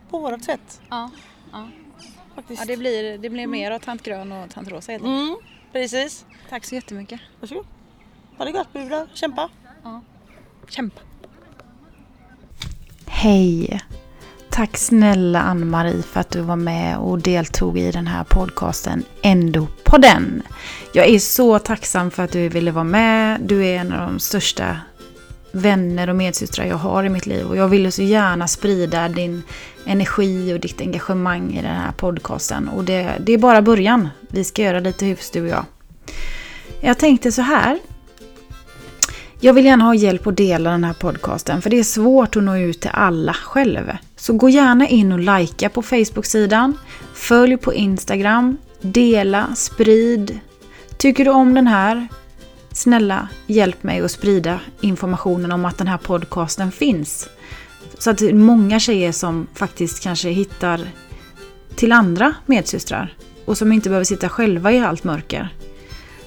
[0.10, 1.12] På vårat sätt Ja,
[1.52, 1.68] ja.
[2.36, 2.60] faktiskt.
[2.62, 5.04] ja det, blir, det blir mer av Tant Grön och Tant Rosa helt.
[5.04, 5.38] Mm,
[5.72, 6.26] precis.
[6.50, 7.20] Tack så jättemycket.
[7.40, 7.66] Varsågod.
[8.38, 9.08] Ha det gott brudar.
[9.14, 9.50] Kämpa.
[9.84, 10.02] Ja.
[10.70, 11.02] Kämpa.
[13.08, 13.82] Hej!
[14.58, 19.68] Tack snälla Ann-Marie för att du var med och deltog i den här podcasten Ändå
[19.84, 20.42] på den.
[20.94, 23.42] Jag är så tacksam för att du ville vara med.
[23.42, 24.78] Du är en av de största
[25.52, 29.44] vänner och medsystrar jag har i mitt liv och jag ville så gärna sprida din
[29.86, 34.10] energi och ditt engagemang i den här podcasten och det, det är bara början.
[34.30, 35.66] Vi ska göra lite hyfs du och jag.
[36.82, 37.80] Jag tänkte så här.
[39.40, 42.44] Jag vill gärna ha hjälp att dela den här podcasten för det är svårt att
[42.44, 43.92] nå ut till alla själv.
[44.18, 46.78] Så gå gärna in och likea på Facebook-sidan,
[47.14, 50.40] följ på Instagram, dela, sprid.
[50.98, 52.08] Tycker du om den här?
[52.72, 57.30] Snälla hjälp mig att sprida informationen om att den här podcasten finns.
[58.00, 60.82] Så att många tjejer som faktiskt kanske hittar
[61.76, 63.14] till andra medsystrar
[63.46, 65.50] och som inte behöver sitta själva i allt mörker.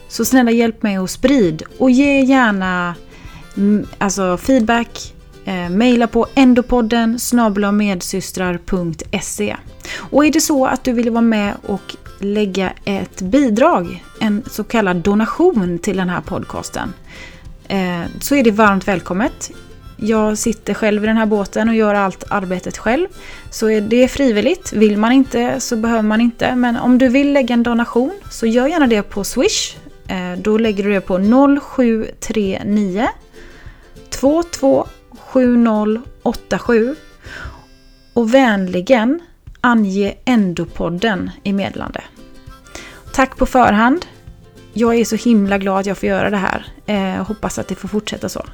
[0.08, 2.94] Så snälla hjälp mig att sprid och ge gärna
[3.56, 5.14] mm, alltså feedback,
[5.50, 7.18] eh, mejla på endopodden
[7.72, 9.56] medsystrar.se.
[9.96, 14.64] Och är det så att du vill vara med och lägga ett bidrag, en så
[14.64, 16.92] kallad donation till den här podcasten,
[17.68, 19.50] eh, så är det varmt välkommet.
[19.96, 23.08] Jag sitter själv i den här båten och gör allt arbetet själv.
[23.50, 24.72] Så det är frivilligt.
[24.72, 26.54] Vill man inte så behöver man inte.
[26.54, 29.76] Men om du vill lägga en donation så gör gärna det på Swish.
[30.08, 31.18] Eh, då lägger du det på
[31.60, 33.08] 0739
[34.20, 34.86] 22
[35.32, 36.96] 7087
[38.12, 39.20] och vänligen
[39.60, 42.02] ange Endopodden i meddelande.
[43.12, 44.06] Tack på förhand.
[44.72, 46.66] Jag är så himla glad att jag får göra det här.
[46.86, 48.46] Eh, hoppas att det får fortsätta så.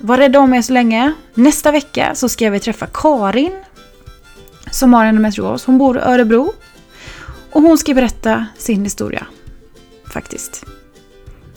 [0.00, 1.12] Var rädda om er så länge.
[1.34, 3.52] Nästa vecka så ska vi träffa Karin
[4.70, 5.64] som har endometrios.
[5.64, 6.52] Hon bor i Örebro.
[7.52, 9.26] Och hon ska berätta sin historia.
[10.12, 10.66] Faktiskt.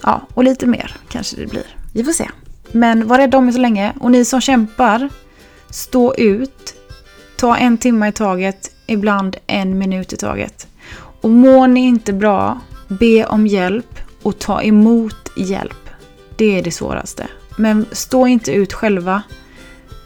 [0.03, 1.75] Ja, och lite mer kanske det blir.
[1.93, 2.29] Vi får se.
[2.71, 3.93] Men var rädda om er så länge.
[3.99, 5.09] Och ni som kämpar,
[5.69, 6.73] stå ut.
[7.35, 10.67] Ta en timme i taget, ibland en minut i taget.
[11.21, 15.89] Och mår ni inte bra, be om hjälp och ta emot hjälp.
[16.35, 17.27] Det är det svåraste.
[17.57, 19.23] Men stå inte ut själva.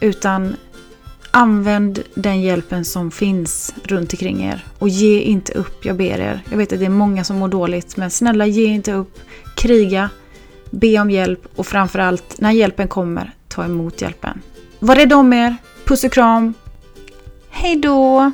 [0.00, 0.56] Utan
[1.30, 4.64] använd den hjälpen som finns runt omkring er.
[4.78, 6.42] Och ge inte upp, jag ber er.
[6.50, 9.18] Jag vet att det är många som mår dåligt, men snälla ge inte upp.
[9.56, 10.10] Kriga,
[10.70, 14.42] be om hjälp och framförallt när hjälpen kommer, ta emot hjälpen.
[14.78, 15.56] Var rädda om er.
[15.84, 16.54] Puss och kram.
[17.50, 18.32] Hej då!